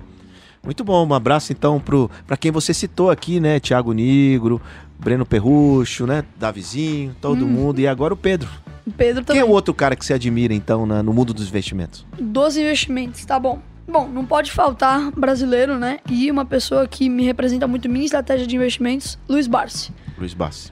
Muito 0.63 0.83
bom, 0.83 1.07
um 1.07 1.13
abraço 1.13 1.53
então 1.53 1.79
pro, 1.79 2.11
pra 2.27 2.35
quem 2.35 2.51
você 2.51 2.73
citou 2.73 3.09
aqui, 3.09 3.39
né? 3.39 3.59
Tiago 3.61 3.93
Nigro, 3.93 4.61
Breno 4.99 5.25
Perrucho, 5.25 6.05
né? 6.05 6.23
Davizinho, 6.37 7.15
todo 7.21 7.47
mundo. 7.47 7.79
E 7.79 7.87
agora 7.87 8.13
o 8.13 8.17
Pedro. 8.17 8.49
O 8.85 8.91
Pedro 8.91 9.17
Quem 9.23 9.35
também. 9.35 9.41
é 9.41 9.45
o 9.45 9.49
outro 9.49 9.73
cara 9.73 9.95
que 9.95 10.03
você 10.05 10.13
admira, 10.13 10.53
então, 10.53 10.85
na- 10.85 11.01
no 11.03 11.13
mundo 11.13 11.33
dos 11.33 11.47
investimentos? 11.47 12.05
dos 12.19 12.57
investimentos, 12.57 13.23
tá 13.23 13.39
bom. 13.39 13.61
Bom, 13.89 14.07
não 14.07 14.25
pode 14.25 14.51
faltar 14.51 15.11
brasileiro, 15.11 15.77
né? 15.79 15.99
E 16.09 16.29
uma 16.29 16.45
pessoa 16.45 16.87
que 16.87 17.09
me 17.09 17.23
representa 17.23 17.67
muito 17.67 17.89
minha 17.89 18.05
estratégia 18.05 18.45
de 18.45 18.55
investimentos, 18.55 19.17
Luiz 19.27 19.47
Barsi. 19.47 19.91
Luiz 20.17 20.33
Bassi. 20.33 20.71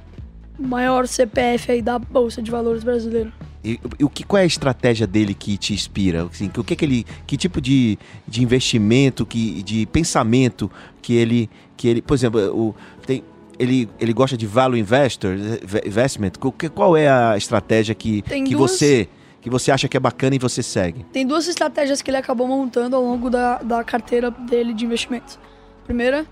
O 0.59 0.63
maior 0.67 1.07
CPF 1.07 1.71
aí 1.71 1.81
da 1.81 1.97
Bolsa 1.99 2.41
de 2.41 2.49
Valores 2.51 2.83
brasileiro. 2.83 3.31
E, 3.63 3.79
o 4.01 4.09
que, 4.09 4.23
qual 4.23 4.39
é 4.39 4.43
a 4.43 4.45
estratégia 4.45 5.05
dele 5.07 5.33
que 5.33 5.57
te 5.57 5.73
inspira? 5.73 6.23
Assim, 6.31 6.47
que- 6.47 6.59
o 6.59 6.63
que, 6.63 6.75
que 6.75 6.85
ele, 6.85 7.05
que 7.25 7.35
tipo 7.37 7.59
de, 7.59 7.97
de 8.27 8.41
investimento, 8.43 9.25
que, 9.25 9.61
de 9.63 9.85
pensamento 9.87 10.71
que 11.01 11.13
ele, 11.13 11.49
que 11.75 11.87
ele, 11.87 12.01
por 12.01 12.13
exemplo, 12.13 12.39
o, 12.55 12.75
tem, 13.05 13.23
ele, 13.59 13.89
ele 13.99 14.13
gosta 14.13 14.37
de 14.37 14.45
value 14.45 14.77
investor, 14.77 15.35
eh, 15.37 15.87
investment. 15.87 16.31
Qual, 16.73 16.95
é 16.95 17.09
a 17.09 17.35
estratégia 17.35 17.93
que, 17.95 18.21
Tem 18.21 18.43
que 18.43 18.55
duas- 18.55 18.71
você 18.71 19.09
que 19.47 19.51
você 19.51 19.71
acha 19.71 19.87
que 19.87 19.95
é 19.97 19.99
bacana 19.99 20.35
e 20.35 20.39
você 20.39 20.61
segue? 20.61 21.03
Tem 21.11 21.25
duas 21.25 21.47
estratégias 21.47 22.01
que 22.01 22.09
ele 22.09 22.17
acabou 22.17 22.47
montando 22.47 22.95
ao 22.95 23.01
longo 23.03 23.29
da, 23.29 23.57
da 23.59 23.83
carteira 23.83 24.29
dele 24.31 24.73
de 24.73 24.85
investimentos. 24.85 25.39
Primeira, 25.85 26.25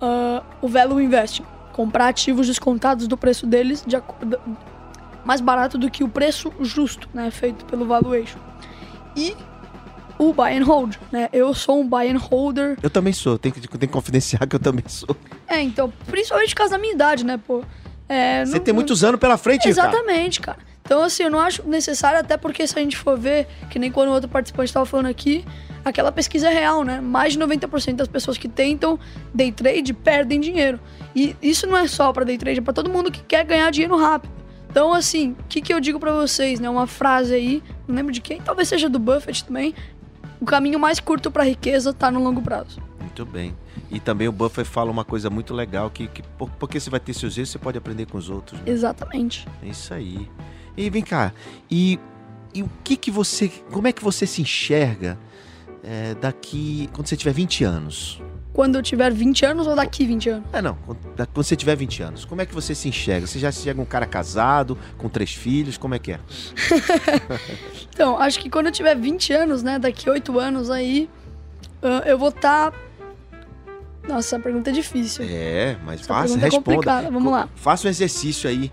ah, 0.00 0.42
o 0.62 0.68
Value 0.68 1.00
Investing. 1.00 1.44
Comprar 1.72 2.08
ativos 2.08 2.46
descontados 2.46 3.06
do 3.06 3.16
preço 3.16 3.46
deles 3.46 3.82
de 3.86 3.96
acordo, 3.96 4.38
mais 5.24 5.40
barato 5.40 5.78
do 5.78 5.90
que 5.90 6.02
o 6.04 6.08
preço 6.08 6.52
justo, 6.60 7.08
né? 7.14 7.30
Feito 7.30 7.64
pelo 7.64 7.86
valuation. 7.86 8.38
E 9.16 9.34
o 10.18 10.32
Buy 10.32 10.58
and 10.58 10.64
Hold, 10.64 10.96
né? 11.10 11.28
Eu 11.32 11.54
sou 11.54 11.80
um 11.80 11.88
Buy 11.88 12.10
and 12.10 12.18
Holder 12.18 12.76
Eu 12.82 12.90
também 12.90 13.12
sou, 13.12 13.38
tem 13.38 13.50
que, 13.50 13.60
tem 13.60 13.80
que 13.80 13.86
confidenciar 13.88 14.46
que 14.46 14.54
eu 14.56 14.60
também 14.60 14.84
sou. 14.88 15.16
É, 15.48 15.60
então, 15.62 15.90
principalmente 16.06 16.50
por 16.50 16.56
causa 16.58 16.72
da 16.74 16.78
minha 16.78 16.92
idade, 16.92 17.24
né, 17.24 17.38
pô? 17.46 17.62
É, 18.08 18.44
Você 18.44 18.56
não- 18.56 18.64
tem 18.64 18.74
muitos 18.74 19.02
anos 19.04 19.18
pela 19.20 19.38
frente, 19.38 19.72
cara. 19.72 19.88
Exatamente, 19.90 20.40
cara. 20.40 20.58
Então, 20.90 21.04
assim, 21.04 21.22
eu 21.22 21.30
não 21.30 21.38
acho 21.38 21.62
necessário, 21.68 22.18
até 22.18 22.36
porque 22.36 22.66
se 22.66 22.76
a 22.76 22.82
gente 22.82 22.96
for 22.96 23.16
ver, 23.16 23.46
que 23.70 23.78
nem 23.78 23.92
quando 23.92 24.08
o 24.08 24.12
outro 24.12 24.28
participante 24.28 24.70
estava 24.70 24.84
falando 24.84 25.06
aqui, 25.06 25.44
aquela 25.84 26.10
pesquisa 26.10 26.50
é 26.50 26.52
real, 26.52 26.82
né? 26.82 27.00
Mais 27.00 27.34
de 27.34 27.38
90% 27.38 27.94
das 27.94 28.08
pessoas 28.08 28.36
que 28.36 28.48
tentam 28.48 28.98
day 29.32 29.52
trade 29.52 29.94
perdem 29.94 30.40
dinheiro. 30.40 30.80
E 31.14 31.36
isso 31.40 31.64
não 31.68 31.76
é 31.76 31.86
só 31.86 32.12
pra 32.12 32.24
day 32.24 32.36
trade, 32.36 32.58
é 32.58 32.60
pra 32.60 32.72
todo 32.72 32.90
mundo 32.90 33.08
que 33.08 33.22
quer 33.22 33.44
ganhar 33.44 33.70
dinheiro 33.70 33.96
rápido. 33.96 34.32
Então, 34.68 34.92
assim, 34.92 35.36
o 35.38 35.44
que, 35.48 35.60
que 35.60 35.72
eu 35.72 35.78
digo 35.78 36.00
pra 36.00 36.10
vocês, 36.12 36.58
né? 36.58 36.68
Uma 36.68 36.88
frase 36.88 37.34
aí, 37.36 37.62
não 37.86 37.94
lembro 37.94 38.12
de 38.12 38.20
quem, 38.20 38.40
talvez 38.40 38.66
seja 38.66 38.88
do 38.88 38.98
Buffett 38.98 39.44
também. 39.44 39.72
O 40.40 40.44
caminho 40.44 40.80
mais 40.80 40.98
curto 40.98 41.30
pra 41.30 41.44
riqueza 41.44 41.92
tá 41.92 42.10
no 42.10 42.18
longo 42.20 42.42
prazo. 42.42 42.82
Muito 42.98 43.24
bem. 43.24 43.54
E 43.92 44.00
também 44.00 44.26
o 44.26 44.32
Buffett 44.32 44.68
fala 44.68 44.90
uma 44.90 45.04
coisa 45.04 45.30
muito 45.30 45.54
legal, 45.54 45.88
que, 45.88 46.08
que 46.08 46.20
por- 46.36 46.50
porque 46.58 46.80
você 46.80 46.90
vai 46.90 46.98
ter 46.98 47.14
seus 47.14 47.38
erros, 47.38 47.50
você 47.50 47.58
pode 47.60 47.78
aprender 47.78 48.06
com 48.06 48.18
os 48.18 48.28
outros. 48.28 48.58
né? 48.58 48.64
Exatamente. 48.72 49.46
É 49.62 49.68
isso 49.68 49.94
aí. 49.94 50.28
E 50.76 50.88
vem 50.88 51.02
cá, 51.02 51.32
e, 51.70 51.98
e 52.54 52.62
o 52.62 52.70
que 52.82 52.96
que 52.96 53.10
você, 53.10 53.48
como 53.70 53.88
é 53.88 53.92
que 53.92 54.02
você 54.02 54.26
se 54.26 54.40
enxerga 54.40 55.18
é, 55.82 56.14
daqui, 56.14 56.88
quando 56.92 57.06
você 57.06 57.16
tiver 57.16 57.32
20 57.32 57.64
anos? 57.64 58.22
Quando 58.52 58.76
eu 58.76 58.82
tiver 58.82 59.12
20 59.12 59.46
anos 59.46 59.66
ou 59.66 59.76
daqui 59.76 60.04
20 60.04 60.28
anos? 60.28 60.48
É, 60.52 60.60
não, 60.60 60.74
quando, 60.84 60.98
quando 61.16 61.44
você 61.44 61.54
tiver 61.54 61.76
20 61.76 62.02
anos, 62.02 62.24
como 62.24 62.40
é 62.40 62.46
que 62.46 62.54
você 62.54 62.74
se 62.74 62.88
enxerga? 62.88 63.26
Você 63.26 63.38
já 63.38 63.52
se 63.52 63.60
enxerga 63.60 63.80
um 63.80 63.84
cara 63.84 64.06
casado, 64.06 64.76
com 64.98 65.08
três 65.08 65.32
filhos, 65.32 65.78
como 65.78 65.94
é 65.94 65.98
que 65.98 66.12
é? 66.12 66.20
Então, 67.92 68.18
acho 68.18 68.38
que 68.40 68.48
quando 68.48 68.66
eu 68.66 68.72
tiver 68.72 68.96
20 68.96 69.32
anos, 69.34 69.62
né, 69.62 69.78
daqui 69.78 70.08
8 70.08 70.38
anos 70.38 70.70
aí, 70.70 71.08
eu 72.06 72.18
vou 72.18 72.30
estar. 72.30 72.72
Nossa, 74.10 74.36
essa 74.36 74.42
pergunta 74.42 74.70
é 74.70 74.72
difícil. 74.72 75.24
É, 75.28 75.76
mas 75.84 76.00
Essa 76.00 76.08
faça, 76.08 76.34
é 76.34 76.36
responda. 76.38 76.64
complicada, 76.64 77.10
vamos 77.10 77.32
lá. 77.32 77.48
Faça 77.54 77.86
um 77.86 77.90
exercício 77.90 78.50
aí. 78.50 78.72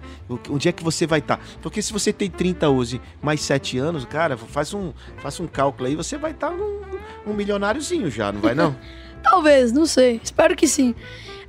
Onde 0.50 0.67
é 0.67 0.71
que 0.71 0.84
você 0.84 1.06
vai 1.06 1.19
estar? 1.19 1.39
Porque 1.62 1.82
se 1.82 1.93
você 1.93 2.12
tem 2.12 2.30
30 2.30 2.69
hoje, 2.69 3.02
mais 3.21 3.41
7 3.41 3.78
anos, 3.78 4.06
cara, 4.06 4.36
faz 4.36 4.73
um, 4.73 4.91
faça 5.17 5.43
um 5.43 5.47
cálculo 5.47 5.88
aí, 5.88 5.95
você 5.95 6.17
vai 6.17 6.32
estar 6.32 6.50
num, 6.50 6.82
um 7.26 7.34
milionáriozinho 7.34 8.10
já, 8.10 8.32
não 8.32 8.41
vai 8.41 8.56
não? 8.56 8.76
Talvez, 9.21 9.71
não 9.71 9.86
sei. 9.86 10.19
Espero 10.23 10.56
que 10.56 10.67
sim. 10.67 10.95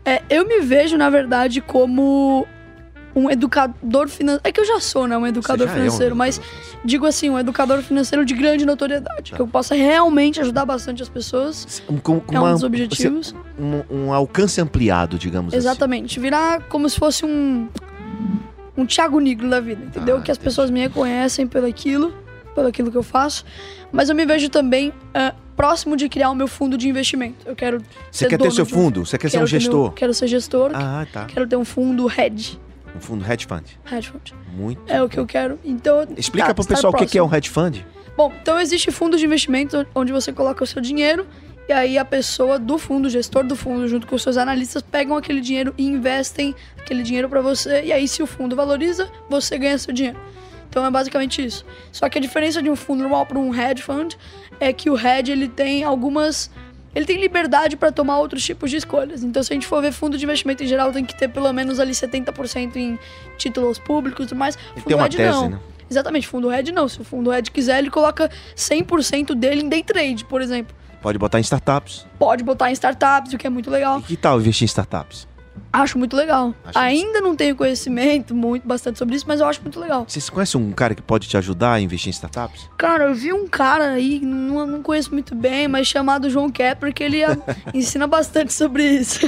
É, 0.04 0.22
eu 0.30 0.46
me 0.46 0.60
vejo, 0.60 0.96
na 0.96 1.10
verdade, 1.10 1.60
como 1.60 2.46
um 3.18 3.30
educador 3.30 4.08
financeiro. 4.08 4.40
É 4.44 4.52
que 4.52 4.60
eu 4.60 4.64
já 4.64 4.80
sou, 4.80 5.06
né? 5.06 5.16
Um 5.16 5.26
educador 5.26 5.66
já 5.66 5.72
é 5.72 5.76
um 5.76 5.78
financeiro, 5.78 6.14
mas 6.16 6.36
educador 6.36 6.56
financeiro. 6.60 6.82
digo 6.86 7.06
assim, 7.06 7.30
um 7.30 7.38
educador 7.38 7.82
financeiro 7.82 8.24
de 8.24 8.34
grande 8.34 8.64
notoriedade. 8.64 9.30
Tá. 9.32 9.36
Que 9.36 9.42
eu 9.42 9.48
possa 9.48 9.74
realmente 9.74 10.40
ajudar 10.40 10.64
bastante 10.64 11.02
as 11.02 11.08
pessoas. 11.08 11.82
Com- 12.02 12.20
com 12.20 12.34
É 12.36 12.38
um 12.40 12.42
uma- 12.44 12.52
dos 12.52 12.62
objetivos. 12.62 13.34
um, 13.58 13.82
um 13.90 14.12
alcance 14.12 14.60
ampliado, 14.60 15.18
digamos 15.18 15.48
assim. 15.52 15.56
Exatamente. 15.58 16.18
Virar 16.20 16.62
como 16.68 16.88
se 16.88 16.98
fosse 16.98 17.24
um. 17.24 17.68
Um 18.76 18.86
Thiago 18.86 19.18
Negro 19.18 19.50
da 19.50 19.58
vida, 19.60 19.84
entendeu? 19.84 20.18
Ah, 20.18 20.20
que 20.20 20.30
as 20.30 20.36
entendi. 20.36 20.44
pessoas 20.50 20.70
me 20.70 20.78
reconhecem 20.80 21.48
pelo 21.48 21.66
aquilo, 21.66 22.14
pelo 22.54 22.68
aquilo 22.68 22.90
que 22.92 22.96
eu 22.96 23.02
faço. 23.02 23.44
Mas 23.90 24.08
eu 24.08 24.14
me 24.14 24.24
vejo 24.24 24.48
também 24.48 24.92
ah, 25.12 25.34
próximo 25.56 25.96
de 25.96 26.08
criar 26.08 26.30
o 26.30 26.34
meu 26.34 26.46
fundo 26.46 26.78
de 26.78 26.88
investimento. 26.88 27.38
Eu 27.44 27.56
quero. 27.56 27.82
Você 28.08 28.28
quer 28.28 28.38
ter 28.38 28.52
seu 28.52 28.64
fundo? 28.64 29.04
Você 29.04 29.18
quer 29.18 29.30
ser 29.30 29.38
um 29.38 29.40
ter 29.40 29.50
meu- 29.50 29.60
gestor? 29.60 29.92
quero 29.94 30.14
ser 30.14 30.28
gestor. 30.28 30.70
Ah, 30.74 31.04
tá. 31.12 31.24
Quero 31.24 31.48
ter 31.48 31.56
um 31.56 31.64
fundo 31.64 32.08
hedge. 32.08 32.56
Um 32.96 33.00
fundo 33.00 33.24
hedge 33.30 33.46
fund. 33.46 33.64
Hedge 33.90 34.10
fund. 34.10 34.34
Muito. 34.54 34.82
É 34.90 35.02
o 35.02 35.08
que 35.08 35.18
eu 35.18 35.26
quero. 35.26 35.58
Então. 35.64 36.06
Explica 36.16 36.48
tá, 36.48 36.54
pro 36.54 36.62
estar 36.62 36.74
pessoal 36.74 36.92
o 36.92 36.96
que 36.96 37.18
é 37.18 37.22
um 37.22 37.34
hedge 37.34 37.50
fund. 37.50 37.84
Bom, 38.16 38.32
então 38.42 38.58
existe 38.58 38.90
fundos 38.90 39.20
de 39.20 39.26
investimento 39.26 39.86
onde 39.94 40.12
você 40.12 40.32
coloca 40.32 40.64
o 40.64 40.66
seu 40.66 40.82
dinheiro 40.82 41.24
e 41.68 41.72
aí 41.72 41.98
a 41.98 42.04
pessoa 42.04 42.58
do 42.58 42.78
fundo, 42.78 43.06
o 43.06 43.10
gestor 43.10 43.44
do 43.44 43.54
fundo, 43.54 43.86
junto 43.86 44.06
com 44.06 44.16
os 44.16 44.22
seus 44.22 44.38
analistas, 44.38 44.80
pegam 44.80 45.14
aquele 45.14 45.42
dinheiro 45.42 45.74
e 45.76 45.86
investem 45.86 46.54
aquele 46.78 47.02
dinheiro 47.02 47.28
para 47.28 47.42
você. 47.42 47.82
E 47.84 47.92
aí, 47.92 48.08
se 48.08 48.22
o 48.22 48.26
fundo 48.26 48.56
valoriza, 48.56 49.10
você 49.28 49.58
ganha 49.58 49.76
seu 49.76 49.92
dinheiro. 49.92 50.18
Então 50.70 50.84
é 50.84 50.90
basicamente 50.90 51.44
isso. 51.44 51.66
Só 51.92 52.08
que 52.08 52.16
a 52.16 52.20
diferença 52.20 52.62
de 52.62 52.70
um 52.70 52.76
fundo 52.76 53.02
normal 53.02 53.26
para 53.26 53.38
um 53.38 53.54
hedge 53.54 53.82
fund 53.82 54.16
é 54.58 54.72
que 54.72 54.88
o 54.88 54.98
hedge 54.98 55.30
ele 55.30 55.46
tem 55.46 55.84
algumas 55.84 56.50
ele 56.94 57.04
tem 57.04 57.20
liberdade 57.20 57.76
para 57.76 57.92
tomar 57.92 58.18
outros 58.18 58.44
tipos 58.44 58.70
de 58.70 58.76
escolhas. 58.76 59.22
Então, 59.22 59.42
se 59.42 59.52
a 59.52 59.54
gente 59.54 59.66
for 59.66 59.80
ver 59.80 59.92
fundo 59.92 60.16
de 60.16 60.24
investimento 60.24 60.62
em 60.62 60.66
geral, 60.66 60.92
tem 60.92 61.04
que 61.04 61.16
ter 61.16 61.28
pelo 61.28 61.52
menos 61.52 61.78
ali 61.78 61.92
70% 61.92 62.76
em 62.76 62.98
títulos 63.36 63.78
públicos 63.78 64.26
e 64.26 64.28
tudo 64.28 64.38
mais. 64.38 64.56
Fundo 64.56 64.84
tem 64.84 64.96
uma 64.96 65.06
hedge, 65.06 65.16
tese, 65.16 65.30
não. 65.30 65.50
né? 65.50 65.60
Exatamente, 65.90 66.26
fundo 66.26 66.52
hedge 66.52 66.72
não. 66.72 66.88
Se 66.88 67.00
o 67.00 67.04
fundo 67.04 67.32
hedge 67.32 67.50
quiser, 67.50 67.78
ele 67.78 67.90
coloca 67.90 68.30
100% 68.56 69.34
dele 69.34 69.62
em 69.62 69.68
day 69.68 69.82
trade, 69.82 70.24
por 70.24 70.40
exemplo. 70.40 70.74
Pode 71.00 71.18
botar 71.18 71.38
em 71.38 71.42
startups. 71.42 72.06
Pode 72.18 72.42
botar 72.42 72.70
em 72.70 72.72
startups, 72.72 73.32
o 73.32 73.38
que 73.38 73.46
é 73.46 73.50
muito 73.50 73.70
legal. 73.70 74.00
E 74.00 74.02
que 74.02 74.16
tal 74.16 74.40
investir 74.40 74.64
em 74.64 74.66
startups? 74.66 75.27
Acho 75.72 75.98
muito 75.98 76.16
legal. 76.16 76.54
Acho 76.64 76.78
Ainda 76.78 77.20
não 77.20 77.34
tenho 77.34 77.54
conhecimento 77.56 78.34
muito, 78.34 78.66
bastante 78.66 78.98
sobre 78.98 79.16
isso, 79.16 79.24
mas 79.26 79.40
eu 79.40 79.46
acho 79.46 79.60
muito 79.62 79.78
legal. 79.78 80.04
Você 80.06 80.20
conhece 80.30 80.56
um 80.56 80.72
cara 80.72 80.94
que 80.94 81.02
pode 81.02 81.28
te 81.28 81.36
ajudar 81.36 81.74
a 81.74 81.80
investir 81.80 82.08
em 82.08 82.10
startups? 82.10 82.68
Cara, 82.76 83.04
eu 83.04 83.14
vi 83.14 83.32
um 83.32 83.46
cara 83.46 83.90
aí, 83.90 84.20
não, 84.20 84.66
não 84.66 84.82
conheço 84.82 85.12
muito 85.12 85.34
bem, 85.34 85.68
mas 85.68 85.86
chamado 85.86 86.30
João 86.30 86.50
Kepler, 86.50 86.92
que 86.92 87.02
ele 87.02 87.24
ah, 87.24 87.36
ensina 87.74 88.06
bastante 88.06 88.52
sobre 88.52 88.84
isso. 88.84 89.20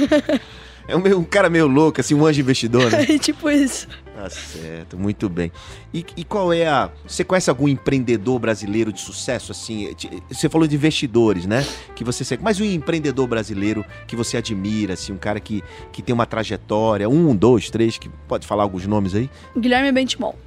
É 0.87 0.95
um, 0.95 1.19
um 1.19 1.23
cara 1.23 1.49
meio 1.49 1.67
louco, 1.67 2.01
assim, 2.01 2.13
um 2.13 2.25
anjo 2.25 2.41
investidor, 2.41 2.91
né? 2.91 3.05
É 3.11 3.17
tipo 3.17 3.49
isso. 3.49 3.87
Tá 4.21 4.29
certo, 4.29 4.99
muito 4.99 5.27
bem. 5.27 5.51
E, 5.91 6.05
e 6.15 6.23
qual 6.23 6.53
é 6.53 6.67
a. 6.67 6.91
Você 7.07 7.23
conhece 7.23 7.49
algum 7.49 7.67
empreendedor 7.67 8.37
brasileiro 8.37 8.93
de 8.93 9.01
sucesso, 9.01 9.51
assim? 9.51 9.95
Você 10.29 10.47
falou 10.47 10.67
de 10.67 10.75
investidores, 10.75 11.47
né? 11.47 11.65
Que 11.95 12.03
você 12.03 12.23
segue. 12.23 12.43
Mas 12.43 12.59
um 12.59 12.63
empreendedor 12.63 13.25
brasileiro 13.27 13.83
que 14.05 14.15
você 14.15 14.37
admira, 14.37 14.93
assim, 14.93 15.11
um 15.11 15.17
cara 15.17 15.39
que, 15.39 15.63
que 15.91 16.03
tem 16.03 16.13
uma 16.13 16.27
trajetória, 16.27 17.09
um, 17.09 17.35
dois, 17.35 17.71
três, 17.71 17.97
que 17.97 18.09
pode 18.27 18.45
falar 18.45 18.61
alguns 18.61 18.85
nomes 18.85 19.15
aí? 19.15 19.27
Guilherme 19.57 19.91
Bentimol. 19.91 20.37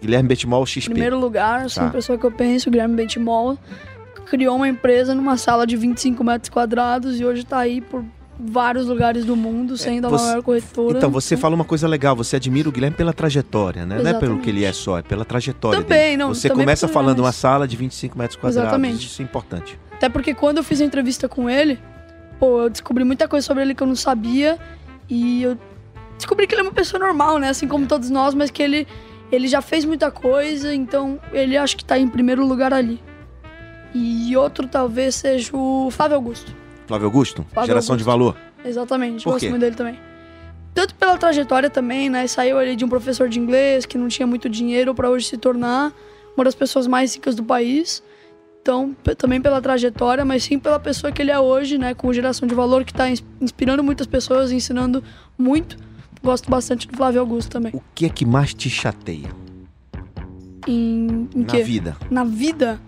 Guilherme 0.00 0.28
Betmol 0.28 0.66
XP. 0.66 0.90
Primeiro 0.90 1.16
lugar, 1.16 1.66
assim, 1.66 1.78
Tá. 1.78 1.86
a 1.86 1.90
pessoa 1.90 2.18
que 2.18 2.26
eu 2.26 2.32
penso, 2.32 2.68
Guilherme 2.68 2.96
Bentimol, 2.96 3.56
criou 4.26 4.56
uma 4.56 4.68
empresa 4.68 5.14
numa 5.14 5.36
sala 5.36 5.64
de 5.64 5.76
25 5.76 6.24
metros 6.24 6.48
quadrados 6.48 7.20
e 7.20 7.24
hoje 7.24 7.44
tá 7.44 7.58
aí 7.58 7.80
por 7.80 8.04
vários 8.38 8.86
lugares 8.86 9.24
do 9.24 9.36
mundo, 9.36 9.76
sendo 9.76 10.06
É, 10.06 10.10
você- 10.10 10.24
a 10.24 10.28
maior 10.28 10.42
corretora. 10.42 10.96
Então, 10.98 11.10
você 11.10 11.36
fala 11.36 11.54
uma 11.54 11.64
coisa 11.64 11.86
legal, 11.86 12.16
você 12.16 12.36
admira 12.36 12.68
o 12.68 12.72
Guilherme 12.72 12.96
pela 12.96 13.12
trajetória, 13.12 13.84
né? 13.86 13.96
Não 13.96 14.00
é 14.00 14.04
pelo 14.04 14.16
Exatamente. 14.16 14.42
que 14.42 14.50
ele 14.50 14.64
é 14.64 14.72
só, 14.72 14.98
é 14.98 15.02
pela 15.02 15.24
trajetória 15.24 15.80
Também, 15.82 15.98
dele. 15.98 16.16
não, 16.16 16.28
Você 16.34 16.48
também 16.48 16.64
começa 16.64 16.88
falando 16.88 17.20
uma 17.20 17.32
sala 17.32 17.68
de 17.68 17.76
25 17.76 18.18
metros 18.18 18.36
quadrados. 18.36 18.62
Exatamente. 18.68 19.06
Isso 19.06 19.22
é 19.22 19.24
importante. 19.24 19.78
Até 19.92 20.08
porque 20.08 20.34
quando 20.34 20.56
eu 20.58 20.64
fiz 20.64 20.80
a 20.80 20.84
entrevista 20.84 21.28
com 21.28 21.48
ele, 21.48 21.78
pô, 22.40 22.62
eu 22.62 22.70
descobri 22.70 23.04
muita 23.04 23.28
coisa 23.28 23.46
sobre 23.46 23.62
ele 23.62 23.74
que 23.74 23.82
eu 23.82 23.86
não 23.86 23.94
sabia 23.94 24.58
e 25.08 25.42
eu 25.44 25.58
descobri 26.16 26.46
que 26.46 26.54
ele 26.54 26.62
é 26.62 26.64
uma 26.64 26.72
pessoa 26.72 26.98
normal, 27.04 27.38
né? 27.38 27.50
Assim 27.50 27.68
como 27.68 27.86
todos 27.86 28.10
nós, 28.10 28.34
mas 28.34 28.50
que 28.50 28.62
ele, 28.62 28.86
ele 29.30 29.46
já 29.46 29.60
fez 29.62 29.84
muita 29.84 30.10
coisa, 30.10 30.74
então 30.74 31.20
ele 31.32 31.56
acho 31.56 31.76
que 31.76 31.84
tá 31.84 31.98
em 31.98 32.08
primeiro 32.08 32.44
lugar 32.46 32.72
ali. 32.72 33.00
E 33.94 34.34
outro 34.36 34.66
talvez 34.66 35.14
seja 35.16 35.50
o 35.54 35.88
Flávio 35.90 36.16
Augusto. 36.16 36.52
Flávio 36.92 37.06
Augusto, 37.06 37.46
Flávio 37.52 37.66
geração 37.68 37.96
de 37.96 38.02
Augusto. 38.02 38.34
valor. 38.34 38.36
Exatamente, 38.64 39.24
Por 39.24 39.30
gosto 39.32 39.40
quê? 39.44 39.48
muito 39.50 39.60
dele 39.62 39.74
também. 39.76 39.98
Tanto 40.74 40.94
pela 40.94 41.16
trajetória 41.18 41.68
também, 41.70 42.08
né? 42.10 42.26
Saiu 42.26 42.58
ali 42.58 42.76
de 42.76 42.84
um 42.84 42.88
professor 42.88 43.28
de 43.28 43.38
inglês 43.38 43.84
que 43.86 43.96
não 43.98 44.08
tinha 44.08 44.26
muito 44.26 44.48
dinheiro 44.48 44.94
para 44.94 45.08
hoje 45.10 45.26
se 45.26 45.36
tornar 45.36 45.92
uma 46.36 46.44
das 46.44 46.54
pessoas 46.54 46.86
mais 46.86 47.14
ricas 47.14 47.34
do 47.34 47.42
país. 47.44 48.02
Então, 48.60 48.94
também 49.18 49.40
pela 49.40 49.60
trajetória, 49.60 50.24
mas 50.24 50.44
sim 50.44 50.58
pela 50.58 50.78
pessoa 50.78 51.10
que 51.12 51.20
ele 51.20 51.30
é 51.30 51.38
hoje, 51.38 51.76
né? 51.78 51.94
Com 51.94 52.12
geração 52.12 52.46
de 52.46 52.54
valor 52.54 52.84
que 52.84 52.94
tá 52.94 53.10
ins- 53.10 53.24
inspirando 53.40 53.82
muitas 53.82 54.06
pessoas, 54.06 54.52
ensinando 54.52 55.02
muito. 55.36 55.76
Gosto 56.22 56.48
bastante 56.48 56.86
do 56.86 56.96
Flávio 56.96 57.20
Augusto 57.20 57.50
também. 57.50 57.72
O 57.74 57.82
que 57.94 58.06
é 58.06 58.08
que 58.08 58.24
mais 58.24 58.54
te 58.54 58.70
chateia 58.70 59.28
Em, 60.66 61.28
em 61.34 61.40
na 61.40 61.46
quê? 61.46 61.62
vida? 61.64 61.96
Na 62.10 62.22
vida? 62.24 62.80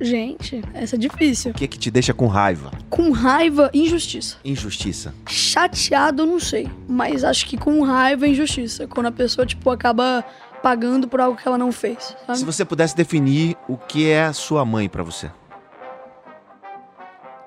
Gente, 0.00 0.62
essa 0.72 0.96
é 0.96 0.98
difícil. 0.98 1.50
O 1.50 1.54
que 1.54 1.64
é 1.64 1.68
que 1.68 1.78
te 1.78 1.90
deixa 1.90 2.14
com 2.14 2.26
raiva? 2.26 2.70
Com 2.88 3.10
raiva, 3.10 3.70
injustiça. 3.74 4.38
Injustiça. 4.44 5.14
Chateado, 5.28 6.22
eu 6.22 6.26
não 6.26 6.40
sei. 6.40 6.70
Mas 6.88 7.22
acho 7.22 7.46
que 7.46 7.58
com 7.58 7.82
raiva 7.82 8.24
é 8.26 8.30
injustiça. 8.30 8.86
Quando 8.86 9.06
a 9.06 9.12
pessoa, 9.12 9.44
tipo, 9.46 9.68
acaba 9.70 10.24
pagando 10.62 11.06
por 11.06 11.20
algo 11.20 11.36
que 11.36 11.46
ela 11.46 11.58
não 11.58 11.70
fez. 11.70 12.16
Sabe? 12.26 12.38
Se 12.38 12.44
você 12.44 12.64
pudesse 12.64 12.96
definir 12.96 13.56
o 13.68 13.76
que 13.76 14.08
é 14.08 14.24
a 14.24 14.32
sua 14.32 14.64
mãe 14.64 14.88
pra 14.88 15.02
você 15.02 15.30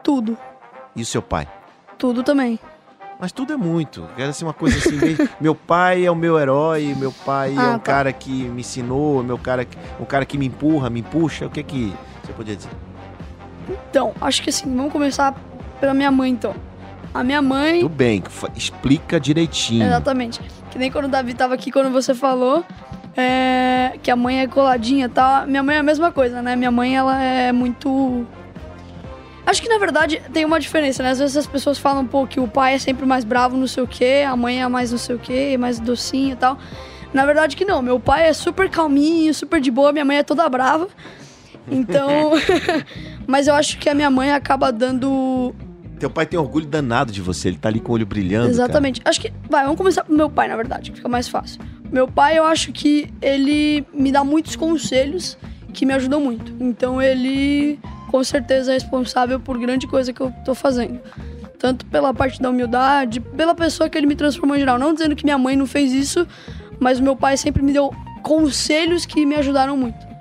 Tudo. 0.04 0.38
e 0.96 1.02
o 1.02 1.06
seu 1.06 1.22
pai. 1.22 1.48
Tudo 1.98 2.24
também. 2.24 2.60
Mas 3.20 3.32
tudo 3.32 3.54
é 3.54 3.58
muito. 3.58 4.08
Quero 4.16 4.30
assim 4.32 4.44
uma 4.44 4.54
coisa 4.54 4.78
assim, 4.78 4.98
meio- 4.98 5.30
meu 5.40 5.56
pai 5.56 6.06
é 6.06 6.12
o 6.12 6.16
meu 6.16 6.38
herói, 6.38 6.94
meu 6.98 7.12
pai 7.12 7.54
é 7.56 7.58
Ah, 7.60 7.70
um 7.72 7.80
tá. 7.80 7.80
cara 7.80 8.12
que 8.14 8.30
me 8.32 8.62
ensinou, 8.62 9.24
meu 9.24 9.38
cara, 9.38 9.66
um 10.00 10.06
cara 10.06 10.26
que 10.26 10.38
me 10.38 10.46
empurra, 10.48 10.90
me 10.90 11.02
puxa. 11.02 11.46
O 11.46 11.50
que 11.50 11.60
é 11.62 11.64
que 11.64 11.94
você 12.24 12.34
podia 12.34 12.56
dizer? 12.56 12.72
Então, 13.90 14.14
acho 14.20 14.42
que 14.42 14.50
assim, 14.50 14.76
vamos 14.76 14.92
começar 14.92 15.34
pela 15.80 15.94
minha 15.94 16.12
mãe, 16.12 16.32
então. 16.32 16.56
A 17.14 17.24
minha 17.24 17.42
mãe. 17.42 17.82
Tudo 17.82 17.94
bem, 17.94 18.24
explica 18.56 19.20
direitinho. 19.20 19.86
Exatamente. 19.86 20.42
Que 20.72 20.80
nem 20.80 20.92
quando 20.92 21.06
o 21.06 21.10
Davi 21.10 21.34
tava 21.34 21.54
aqui, 21.54 21.72
quando 21.72 21.92
você 21.92 22.16
falou 22.16 22.66
é, 23.16 23.98
que 24.02 24.10
a 24.10 24.16
mãe 24.16 24.40
é 24.40 24.48
coladinha 24.48 25.06
e 25.06 25.10
tal. 25.10 25.46
Minha 25.46 25.62
mãe 25.62 25.76
é 25.76 25.80
a 25.80 25.84
mesma 25.84 26.12
coisa, 26.12 26.42
né? 26.42 26.56
Minha 26.56 26.72
mãe, 26.72 26.96
ela 26.96 27.22
é 27.22 27.52
muito. 27.52 28.26
Acho 29.46 29.62
que 29.62 29.68
na 29.68 29.78
verdade 29.78 30.22
tem 30.32 30.46
uma 30.46 30.60
diferença, 30.60 31.04
né? 31.04 31.12
Às 31.12 31.20
vezes 31.20 31.38
as 31.38 31.46
pessoas 31.46 31.78
falam, 31.78 32.06
pô, 32.08 32.26
que 32.26 32.40
o 32.40 32.48
pai 32.48 32.76
é 32.76 32.80
sempre 32.80 33.06
mais 33.06 33.24
bravo, 33.24 33.58
não 33.58 33.68
sei 33.68 33.84
o 33.84 33.88
quê, 33.88 34.24
a 34.26 34.36
mãe 34.36 34.62
é 34.62 34.68
mais 34.68 34.92
não 34.92 34.98
sei 34.98 35.16
o 35.16 35.20
quê, 35.20 35.58
mais 35.58 35.80
docinha 35.80 36.34
e 36.34 36.36
tal. 36.36 36.58
Na 37.14 37.26
verdade 37.26 37.56
que 37.56 37.66
não, 37.66 37.82
meu 37.82 38.00
pai 38.00 38.28
é 38.28 38.34
super 38.34 38.70
calminho, 38.70 39.34
super 39.34 39.60
de 39.60 39.70
boa, 39.70 39.92
minha 39.92 40.06
mãe 40.06 40.18
é 40.18 40.24
toda 40.24 40.48
brava. 40.48 40.88
Então. 41.70 42.32
Mas 43.26 43.48
eu 43.48 43.56
acho 43.56 43.78
que 43.78 43.90
a 43.90 43.94
minha 43.94 44.10
mãe 44.10 44.32
acaba 44.32 44.72
dando 44.72 45.56
Teu 46.04 46.10
pai 46.10 46.26
tem 46.26 46.38
orgulho 46.38 46.66
danado 46.66 47.14
de 47.14 47.22
você, 47.22 47.48
ele 47.48 47.58
tá 47.58 47.70
ali 47.70 47.80
com 47.80 47.94
o 47.94 47.96
olho 47.96 48.06
brilhando. 48.06 48.50
Exatamente. 48.50 49.02
Acho 49.06 49.22
que. 49.22 49.32
Vai, 49.50 49.64
vamos 49.64 49.78
começar 49.78 50.04
pro 50.04 50.14
meu 50.14 50.30
pai, 50.30 50.50
na 50.50 50.56
verdade, 50.58 50.92
que 50.92 50.98
fica 50.98 51.08
mais 51.08 51.30
fácil. 51.30 51.62
Meu 51.90 52.10
pai, 52.10 52.38
eu 52.38 52.44
acho 52.44 52.74
que 52.74 53.08
ele 53.22 53.86
me 53.94 54.12
dá 54.12 54.22
muitos 54.22 54.58
conselhos 54.58 55.38
que 55.72 55.86
me 55.86 55.94
ajudam 55.94 56.20
muito. 56.20 56.54
Então 56.60 57.02
ele, 57.02 57.80
com 58.12 58.22
certeza, 58.22 58.72
é 58.72 58.74
responsável 58.74 59.40
por 59.40 59.58
grande 59.58 59.88
coisa 59.88 60.12
que 60.12 60.20
eu 60.20 60.30
tô 60.44 60.54
fazendo. 60.54 61.00
Tanto 61.58 61.86
pela 61.86 62.14
parte 62.14 62.42
da 62.42 62.50
humildade, 62.50 63.22
pela 63.22 63.56
pessoa 63.56 63.90
que 63.90 63.98
ele 63.98 64.08
me 64.08 64.16
transformou 64.16 64.58
em 64.58 64.60
geral. 64.60 64.78
Não 64.78 64.94
dizendo 64.94 65.16
que 65.16 65.24
minha 65.24 65.38
mãe 65.38 65.56
não 65.56 65.66
fez 65.66 65.94
isso, 65.94 66.28
mas 66.82 67.00
o 67.00 67.04
meu 67.04 67.16
pai 67.16 67.38
sempre 67.38 67.64
me 67.64 67.72
deu 67.72 67.94
conselhos 68.22 69.06
que 69.06 69.26
me 69.26 69.36
ajudaram 69.36 69.78
muito. 69.78 70.13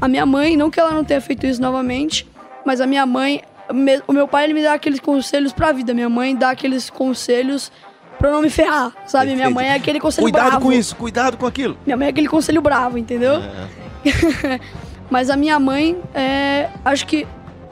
A 0.00 0.08
minha 0.08 0.24
mãe, 0.26 0.56
não 0.56 0.70
que 0.70 0.78
ela 0.78 0.90
não 0.92 1.04
tenha 1.04 1.20
feito 1.20 1.46
isso 1.46 1.60
novamente, 1.60 2.26
mas 2.64 2.80
a 2.80 2.86
minha 2.86 3.04
mãe, 3.06 3.42
me- 3.72 4.02
o 4.06 4.12
meu 4.12 4.28
pai 4.28 4.44
ele 4.44 4.54
me 4.54 4.62
dá 4.62 4.74
aqueles 4.74 5.00
conselhos 5.00 5.52
pra 5.52 5.72
vida. 5.72 5.92
Minha 5.94 6.08
mãe 6.08 6.34
dá 6.36 6.50
aqueles 6.50 6.88
conselhos 6.90 7.72
pra 8.18 8.28
eu 8.28 8.32
não 8.34 8.42
me 8.42 8.50
ferrar, 8.50 8.92
sabe? 9.06 9.34
Minha 9.34 9.50
mãe 9.50 9.68
é 9.68 9.74
aquele 9.74 10.00
conselho 10.00 10.24
Cuidado 10.24 10.50
bravo. 10.50 10.64
com 10.66 10.72
isso, 10.72 10.94
cuidado 10.96 11.36
com 11.36 11.46
aquilo. 11.46 11.76
Minha 11.86 11.96
mãe 11.96 12.06
é 12.06 12.10
aquele 12.10 12.28
conselho 12.28 12.60
bravo, 12.62 12.96
entendeu? 12.98 13.34
É. 13.36 13.68
Mas 15.10 15.30
a 15.30 15.36
minha 15.36 15.58
mãe 15.58 15.96
é. 16.14 16.68
Acho 16.84 17.06
que 17.06 17.26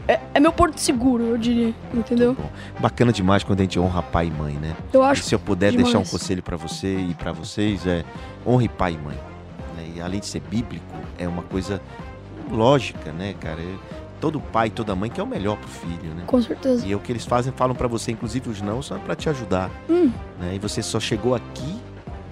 é, 0.09 0.19
é 0.35 0.41
meu 0.41 0.53
porto 0.53 0.79
seguro, 0.79 1.25
eu 1.25 1.37
diria, 1.39 1.75
entendeu? 1.93 2.35
Bom, 2.35 2.49
bacana 2.81 3.13
demais 3.13 3.43
quando 3.45 3.61
a 3.61 3.63
gente 3.65 3.79
honra 3.79 4.03
pai 4.03 4.27
e 4.29 4.31
mãe, 4.31 4.55
né? 4.55 4.75
Eu 4.93 5.03
E 5.03 5.05
acho. 5.05 5.23
se 5.23 5.35
eu 5.35 5.39
puder 5.39 5.71
demais. 5.73 5.85
deixar 5.87 5.99
um 5.99 6.05
conselho 6.11 6.43
pra 6.43 6.57
você 6.57 6.97
e 6.97 7.15
pra 7.15 7.33
vocês 7.33 7.87
é 7.87 8.05
honre 8.47 8.69
pai 8.69 8.93
e 8.93 8.99
mãe. 9.05 9.17
né? 9.77 9.85
E 9.97 10.01
além 10.01 10.21
de 10.21 10.27
ser 10.27 10.41
bíblico, 10.41 10.85
é 11.19 11.27
uma 11.29 11.43
coisa 11.43 11.81
lógica, 12.51 13.13
né, 13.13 13.35
cara? 13.41 13.61
É- 13.61 13.77
todo 14.21 14.41
pai, 14.41 14.71
toda 14.71 14.97
mãe 14.97 15.11
quer 15.11 15.23
o 15.23 15.27
melhor 15.27 15.57
pro 15.59 15.69
filho, 15.69 16.15
né? 16.15 16.25
Com 16.27 16.41
certeza. 16.41 16.87
E 16.87 16.93
é 16.93 16.97
o 16.97 17.01
que 17.01 17.13
eles 17.13 17.25
fazem, 17.25 17.53
falam 17.55 17.75
pra 17.77 17.87
você, 17.87 18.13
inclusive 18.13 18.49
os 18.49 18.63
não, 18.63 18.81
são 18.83 18.99
pra 19.01 19.15
te 19.15 19.29
ajudar. 19.29 19.71
Hum. 19.91 20.11
Né? 20.41 20.55
E 20.55 20.59
você 20.59 20.83
só 20.83 20.99
chegou 20.99 21.35
aqui 21.35 21.77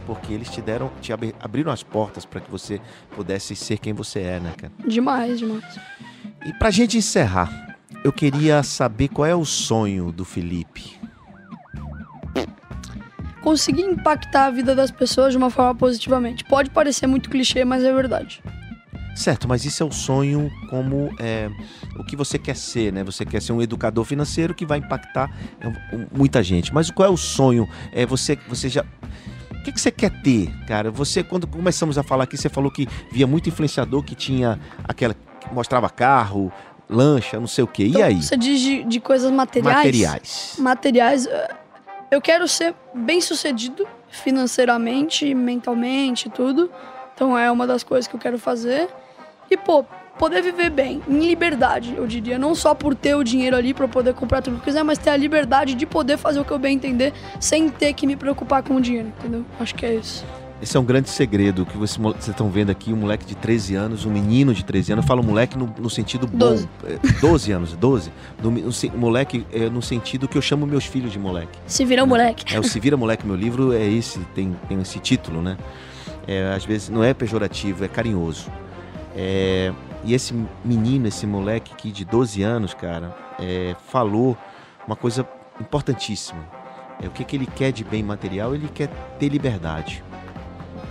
porque 0.06 0.32
eles 0.32 0.48
te 0.50 0.60
deram, 0.60 0.90
te 1.00 1.12
abri- 1.12 1.34
abriram 1.40 1.70
as 1.72 1.82
portas 1.82 2.24
para 2.24 2.40
que 2.40 2.50
você 2.50 2.80
pudesse 3.14 3.54
ser 3.56 3.78
quem 3.78 3.92
você 3.92 4.20
é, 4.20 4.40
né, 4.40 4.52
cara? 4.56 4.72
Demais, 4.86 5.38
demais. 5.38 5.64
E 6.44 6.52
pra 6.54 6.70
gente 6.70 6.96
encerrar, 6.98 7.76
eu 8.02 8.12
queria 8.12 8.62
saber 8.62 9.08
qual 9.08 9.26
é 9.26 9.34
o 9.34 9.44
sonho 9.44 10.10
do 10.12 10.24
Felipe. 10.24 10.98
Conseguir 13.42 13.82
impactar 13.82 14.46
a 14.46 14.50
vida 14.50 14.74
das 14.74 14.90
pessoas 14.90 15.32
de 15.32 15.36
uma 15.38 15.50
forma 15.50 15.74
positivamente. 15.74 16.44
Pode 16.44 16.70
parecer 16.70 17.06
muito 17.06 17.28
clichê, 17.28 17.62
mas 17.64 17.84
é 17.84 17.92
verdade. 17.92 18.42
Certo, 19.14 19.46
mas 19.48 19.64
isso 19.64 19.82
é 19.82 19.86
o 19.86 19.92
sonho 19.92 20.50
como 20.68 21.14
é, 21.20 21.48
o 21.98 22.04
que 22.04 22.16
você 22.16 22.38
quer 22.38 22.56
ser, 22.56 22.92
né? 22.92 23.04
Você 23.04 23.24
quer 23.24 23.40
ser 23.40 23.52
um 23.52 23.62
educador 23.62 24.04
financeiro 24.04 24.54
que 24.54 24.66
vai 24.66 24.78
impactar 24.78 25.30
é, 25.60 25.70
muita 26.16 26.42
gente. 26.42 26.74
Mas 26.74 26.90
qual 26.90 27.08
é 27.08 27.12
o 27.12 27.16
sonho? 27.16 27.68
É 27.92 28.04
você, 28.04 28.36
você 28.48 28.68
já 28.68 28.84
o 29.52 29.62
que, 29.64 29.72
que 29.72 29.80
você 29.80 29.90
quer 29.90 30.10
ter, 30.22 30.50
cara? 30.66 30.90
Você, 30.90 31.22
quando 31.22 31.46
começamos 31.46 31.96
a 31.96 32.02
falar 32.02 32.24
aqui, 32.24 32.36
você 32.36 32.48
falou 32.50 32.70
que 32.70 32.86
via 33.10 33.26
muito 33.26 33.48
influenciador 33.48 34.02
que 34.02 34.14
tinha 34.14 34.60
aquela. 34.86 35.14
que 35.14 35.54
mostrava 35.54 35.88
carro, 35.88 36.52
lancha, 36.88 37.40
não 37.40 37.46
sei 37.46 37.64
o 37.64 37.66
quê. 37.66 37.84
E 37.84 37.90
Então, 37.90 38.02
aí? 38.04 38.22
Você 38.22 38.36
diz 38.36 38.60
de, 38.60 38.82
de 38.84 39.00
coisas 39.00 39.30
materiais? 39.30 39.76
Materiais. 39.76 40.56
Materiais. 40.58 41.26
eh, 41.26 41.48
Eu 42.10 42.20
quero 42.20 42.46
ser 42.46 42.74
bem 42.94 43.20
sucedido 43.22 43.86
financeiramente, 44.10 45.32
mentalmente, 45.34 46.28
tudo. 46.28 46.70
Então 47.14 47.38
é 47.38 47.50
uma 47.50 47.66
das 47.66 47.82
coisas 47.82 48.06
que 48.06 48.14
eu 48.14 48.20
quero 48.20 48.38
fazer. 48.38 48.88
E, 49.54 49.56
pô, 49.56 49.84
poder 50.18 50.42
viver 50.42 50.68
bem, 50.70 51.00
em 51.08 51.26
liberdade, 51.26 51.94
eu 51.96 52.06
diria. 52.06 52.38
Não 52.38 52.54
só 52.54 52.74
por 52.74 52.94
ter 52.94 53.14
o 53.14 53.22
dinheiro 53.22 53.56
ali 53.56 53.74
eu 53.78 53.88
poder 53.88 54.12
comprar 54.14 54.42
tudo 54.42 54.54
que 54.56 54.60
eu 54.62 54.64
quiser, 54.64 54.82
mas 54.82 54.98
ter 54.98 55.10
a 55.10 55.16
liberdade 55.16 55.74
de 55.74 55.86
poder 55.86 56.16
fazer 56.18 56.40
o 56.40 56.44
que 56.44 56.50
eu 56.50 56.58
bem 56.58 56.74
entender 56.76 57.12
sem 57.40 57.68
ter 57.68 57.92
que 57.92 58.06
me 58.06 58.16
preocupar 58.16 58.62
com 58.62 58.74
o 58.76 58.80
dinheiro, 58.80 59.08
entendeu? 59.18 59.44
Acho 59.60 59.74
que 59.74 59.86
é 59.86 59.94
isso. 59.94 60.24
Esse 60.62 60.76
é 60.76 60.80
um 60.80 60.84
grande 60.84 61.10
segredo 61.10 61.66
que 61.66 61.76
você- 61.76 62.00
vocês 62.00 62.28
estão 62.28 62.48
vendo 62.48 62.70
aqui, 62.70 62.92
um 62.92 62.96
moleque 62.96 63.26
de 63.26 63.34
13 63.34 63.74
anos, 63.74 64.06
um 64.06 64.10
menino 64.10 64.54
de 64.54 64.64
13 64.64 64.92
anos, 64.92 65.04
eu 65.04 65.06
falo 65.08 65.22
moleque 65.22 65.58
no, 65.58 65.66
no 65.78 65.90
sentido 65.90 66.26
bom. 66.26 66.38
Doze. 66.38 66.68
é, 66.84 66.98
12 67.20 67.52
anos, 67.52 67.72
12. 67.74 68.10
No, 68.42 68.50
no 68.50 68.98
moleque 68.98 69.44
é, 69.52 69.68
no 69.68 69.82
sentido 69.82 70.26
que 70.26 70.38
eu 70.38 70.42
chamo 70.42 70.66
meus 70.66 70.84
filhos 70.86 71.12
de 71.12 71.18
moleque. 71.18 71.58
Se 71.66 71.84
vira 71.84 72.06
moleque. 72.06 72.54
É 72.54 72.58
o 72.58 72.64
Se 72.64 72.80
Vira 72.80 72.96
Moleque, 72.96 73.26
meu 73.26 73.36
livro 73.36 73.72
é 73.72 73.84
esse, 73.86 74.18
tem, 74.34 74.56
tem 74.68 74.80
esse 74.80 74.98
título, 75.00 75.42
né? 75.42 75.58
É, 76.26 76.54
às 76.56 76.64
vezes 76.64 76.88
não 76.88 77.04
é 77.04 77.12
pejorativo, 77.12 77.84
é 77.84 77.88
carinhoso. 77.88 78.50
É, 79.14 79.72
e 80.04 80.12
esse 80.14 80.34
menino, 80.64 81.06
esse 81.08 81.26
moleque 81.26 81.72
aqui 81.72 81.90
de 81.92 82.04
12 82.04 82.42
anos, 82.42 82.74
cara, 82.74 83.16
é, 83.38 83.74
falou 83.86 84.36
uma 84.86 84.96
coisa 84.96 85.26
importantíssima. 85.60 86.40
É, 87.02 87.06
o 87.06 87.10
que, 87.10 87.24
que 87.24 87.36
ele 87.36 87.46
quer 87.46 87.72
de 87.72 87.84
bem 87.84 88.02
material? 88.02 88.54
Ele 88.54 88.68
quer 88.68 88.88
ter 89.18 89.28
liberdade. 89.28 90.02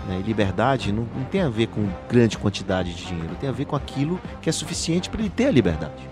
né? 0.08 0.20
E 0.20 0.24
liberdade 0.24 0.92
não, 0.92 1.04
não 1.16 1.24
tem 1.26 1.42
a 1.42 1.50
ver 1.50 1.68
com 1.68 1.88
grande 2.10 2.38
quantidade 2.38 2.94
de 2.94 3.06
dinheiro, 3.06 3.36
tem 3.40 3.50
a 3.50 3.54
ver 3.54 3.66
com 3.66 3.76
aquilo 3.76 4.20
que 4.42 4.50
é 4.50 4.52
suficiente 4.54 5.10
para 5.10 5.20
ele 5.22 5.30
ter 5.30 5.48
a 5.48 5.52
liberdade. 5.52 6.10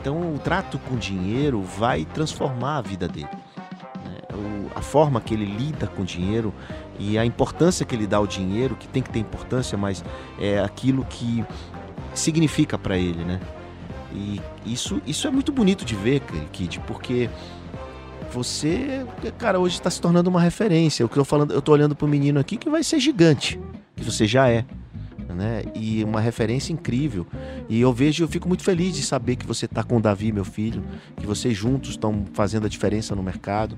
Então, 0.00 0.34
o 0.34 0.38
trato 0.38 0.78
com 0.78 0.96
dinheiro 0.96 1.60
vai 1.62 2.04
transformar 2.04 2.76
a 2.78 2.80
vida 2.82 3.08
dele 3.08 3.28
né? 4.04 4.18
O- 4.32 4.70
a 4.78 4.80
forma 4.80 5.20
que 5.20 5.34
ele 5.34 5.44
lida 5.44 5.86
com 5.88 6.02
o 6.02 6.04
dinheiro 6.04 6.54
e 6.98 7.16
a 7.18 7.24
importância 7.24 7.86
que 7.86 7.94
ele 7.94 8.06
dá 8.06 8.16
ao 8.16 8.26
dinheiro, 8.26 8.76
que 8.76 8.88
tem 8.88 9.02
que 9.02 9.10
ter 9.10 9.20
importância, 9.20 9.78
mas 9.78 10.04
é 10.38 10.58
aquilo 10.60 11.04
que 11.04 11.44
significa 12.14 12.76
para 12.76 12.98
ele, 12.98 13.24
né? 13.24 13.40
E 14.12 14.40
isso, 14.66 15.00
isso 15.06 15.28
é 15.28 15.30
muito 15.30 15.52
bonito 15.52 15.84
de 15.84 15.94
ver, 15.94 16.22
Kid, 16.50 16.80
porque 16.86 17.28
você, 18.32 19.06
cara, 19.38 19.58
hoje 19.58 19.76
está 19.76 19.90
se 19.90 20.00
tornando 20.00 20.28
uma 20.28 20.40
referência. 20.40 21.04
O 21.04 21.08
que 21.08 21.18
eu 21.18 21.24
falando, 21.24 21.52
eu 21.52 21.62
tô 21.62 21.72
olhando 21.72 21.96
um 22.00 22.06
menino 22.06 22.40
aqui 22.40 22.56
que 22.56 22.68
vai 22.68 22.82
ser 22.82 22.98
gigante, 23.00 23.60
que 23.94 24.02
você 24.02 24.26
já 24.26 24.48
é, 24.48 24.64
né? 25.34 25.62
E 25.74 26.02
uma 26.04 26.20
referência 26.20 26.72
incrível. 26.72 27.26
E 27.68 27.80
eu 27.80 27.92
vejo, 27.92 28.24
eu 28.24 28.28
fico 28.28 28.48
muito 28.48 28.64
feliz 28.64 28.96
de 28.96 29.02
saber 29.02 29.36
que 29.36 29.46
você 29.46 29.68
tá 29.68 29.84
com 29.84 29.98
o 29.98 30.00
Davi, 30.00 30.32
meu 30.32 30.44
filho, 30.44 30.82
que 31.16 31.26
vocês 31.26 31.56
juntos 31.56 31.90
estão 31.90 32.24
fazendo 32.32 32.66
a 32.66 32.68
diferença 32.68 33.14
no 33.14 33.22
mercado. 33.22 33.76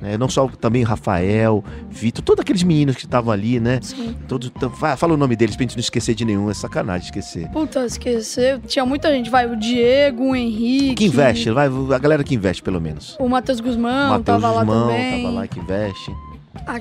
Né? 0.00 0.16
Não 0.16 0.28
só 0.28 0.46
também 0.48 0.82
Rafael, 0.82 1.64
Vitor, 1.90 2.22
todos 2.24 2.40
aqueles 2.40 2.62
meninos 2.62 2.96
que 2.96 3.04
estavam 3.04 3.32
ali, 3.32 3.58
né? 3.58 3.80
Sim. 3.82 4.14
Todos, 4.28 4.52
fala 4.96 5.14
o 5.14 5.16
nome 5.16 5.34
deles 5.34 5.56
pra 5.56 5.64
gente 5.64 5.76
não 5.76 5.80
esquecer 5.80 6.14
de 6.14 6.24
nenhum, 6.24 6.50
é 6.50 6.54
sacanagem 6.54 7.06
esquecer. 7.06 7.48
Puta, 7.50 7.84
esquecer. 7.84 8.60
Tinha 8.66 8.86
muita 8.86 9.10
gente. 9.12 9.28
Vai, 9.28 9.50
o 9.50 9.56
Diego, 9.56 10.30
o 10.30 10.36
Henrique. 10.36 10.94
Que 10.94 11.06
investe, 11.06 11.50
vai, 11.50 11.66
a 11.66 11.98
galera 11.98 12.22
que 12.22 12.34
investe 12.34 12.62
pelo 12.62 12.80
menos. 12.80 13.16
O 13.18 13.28
Matheus 13.28 13.60
Guzmão 13.60 14.10
Matheus 14.10 14.24
tava 14.24 14.50
lá 14.52 14.64
Guzmão 14.64 14.88
também. 14.88 15.22
tava 15.22 15.34
lá 15.34 15.46
que 15.46 15.58
investe. 15.58 16.12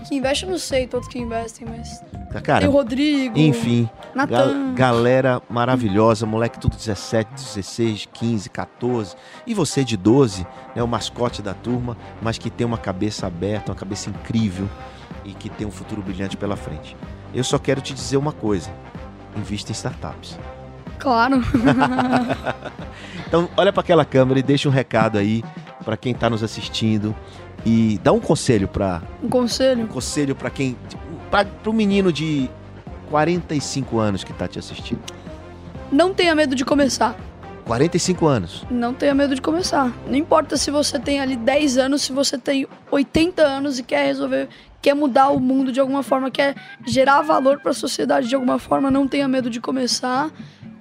Que 0.08 0.16
investe 0.16 0.46
eu 0.46 0.52
não 0.52 0.58
sei, 0.60 0.86
todos 0.88 1.08
que 1.08 1.18
investem, 1.18 1.68
mas. 1.68 2.04
Cara, 2.44 2.60
Tem 2.60 2.70
o 2.70 2.72
Rodrigo. 2.74 3.38
enfim, 3.40 3.90
Natan. 4.14 4.74
galera 4.76 5.42
maravilhosa, 5.50 6.26
moleque 6.26 6.60
tudo 6.60 6.76
17, 6.76 7.34
16, 7.34 8.08
15, 8.14 8.50
14. 8.50 9.16
E 9.48 9.54
você 9.54 9.84
de 9.84 9.96
12, 9.98 10.46
né, 10.76 10.84
o 10.84 10.88
mascote 10.88 11.42
da 11.42 11.54
turma, 11.54 11.98
mas 12.22 12.38
que 12.38 12.50
tem 12.50 12.68
uma 12.68 12.78
cabeça 12.78 13.26
aberta, 13.26 13.72
uma 13.72 13.78
cabeça 13.78 14.10
incrível 14.10 14.70
e 15.24 15.34
que 15.34 15.50
tem 15.50 15.66
um 15.66 15.72
futuro 15.72 16.02
brilhante 16.02 16.36
pela 16.38 16.56
frente. 16.56 16.96
Eu 17.34 17.44
só 17.44 17.58
quero 17.58 17.82
te 17.82 17.94
dizer 17.94 18.18
uma 18.18 18.34
coisa: 18.34 18.70
invista 19.36 19.72
em 19.72 19.74
startups. 19.74 20.38
Claro. 21.00 21.42
Então, 23.28 23.50
olha 23.58 23.74
para 23.74 23.82
aquela 23.82 24.06
câmera 24.06 24.40
e 24.40 24.44
deixa 24.44 24.70
um 24.70 24.72
recado 24.72 25.18
aí 25.18 25.44
para 25.84 25.98
quem 25.98 26.14
tá 26.14 26.30
nos 26.30 26.42
assistindo 26.44 27.14
e 27.68 28.00
dá 28.02 28.14
um 28.14 28.20
conselho 28.20 28.66
para 28.66 29.02
um 29.22 29.28
conselho. 29.28 29.84
um 29.84 29.88
conselho 29.88 30.34
para 30.34 30.50
quem 30.50 30.78
para 31.30 31.46
o 31.66 31.74
menino 31.74 32.14
de 32.14 32.50
45 33.10 34.00
anos 34.00 34.24
que 34.24 34.32
tá 34.32 34.48
te 34.48 34.58
assistindo. 34.58 35.02
Não 35.92 36.14
tenha 36.14 36.34
medo 36.34 36.56
de 36.56 36.64
começar. 36.64 37.18
45 37.66 38.26
anos. 38.26 38.66
Não 38.72 38.94
tenha 38.94 39.14
medo 39.14 39.36
de 39.36 39.42
começar. 39.42 39.94
Não 40.08 40.16
importa 40.16 40.56
se 40.56 40.72
você 40.72 40.98
tem 40.98 41.20
ali 41.20 41.36
10 41.36 41.78
anos, 41.78 42.04
se 42.04 42.14
você 42.14 42.38
tem 42.38 42.66
80 42.90 43.44
anos 43.44 43.78
e 43.78 43.84
quer 43.84 44.06
resolver, 44.06 44.48
quer 44.82 44.94
mudar 44.94 45.28
o 45.32 45.40
mundo 45.40 45.70
de 45.70 45.82
alguma 45.82 46.02
forma, 46.02 46.32
quer 46.32 46.56
gerar 46.86 47.22
valor 47.22 47.60
para 47.60 47.72
a 47.72 47.74
sociedade 47.74 48.30
de 48.30 48.36
alguma 48.36 48.58
forma, 48.58 48.90
não 48.90 49.06
tenha 49.06 49.28
medo 49.28 49.50
de 49.50 49.60
começar, 49.60 50.32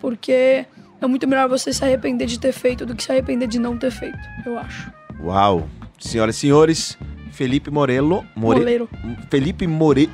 porque 0.01 0.65
é 1.01 1.07
muito 1.09 1.27
melhor 1.27 1.49
você 1.49 1.73
se 1.73 1.85
arrepender 1.85 2.29
de 2.29 2.39
ter 2.39 2.53
feito 2.53 2.87
do 2.87 2.95
que 2.95 3.03
se 3.03 3.11
arrepender 3.11 3.49
de 3.49 3.59
não 3.59 3.77
ter 3.77 3.91
feito, 3.91 4.19
eu 4.45 4.57
acho. 4.57 4.93
Uau! 5.21 5.69
Senhoras 5.99 6.37
e 6.37 6.39
senhores, 6.41 6.99
Felipe 7.33 7.71
Morelo, 7.71 8.25
More, 8.35 8.59
Moleiro. 8.61 8.89
Felipe 9.31 9.67
More, 9.67 10.11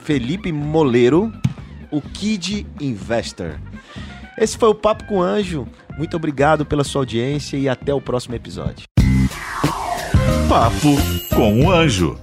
Felipe 0.00 0.52
Moleiro, 0.52 1.32
o 1.90 2.00
Kid 2.00 2.66
Investor. 2.80 3.58
Esse 4.38 4.58
foi 4.58 4.68
o 4.68 4.74
Papo 4.74 5.04
com 5.04 5.18
o 5.18 5.22
Anjo. 5.22 5.66
Muito 5.96 6.16
obrigado 6.16 6.64
pela 6.66 6.82
sua 6.82 7.02
audiência 7.02 7.56
e 7.56 7.68
até 7.68 7.94
o 7.94 8.00
próximo 8.00 8.34
episódio. 8.34 8.86
Papo 10.48 10.96
com 11.34 11.64
o 11.64 11.70
Anjo. 11.70 12.18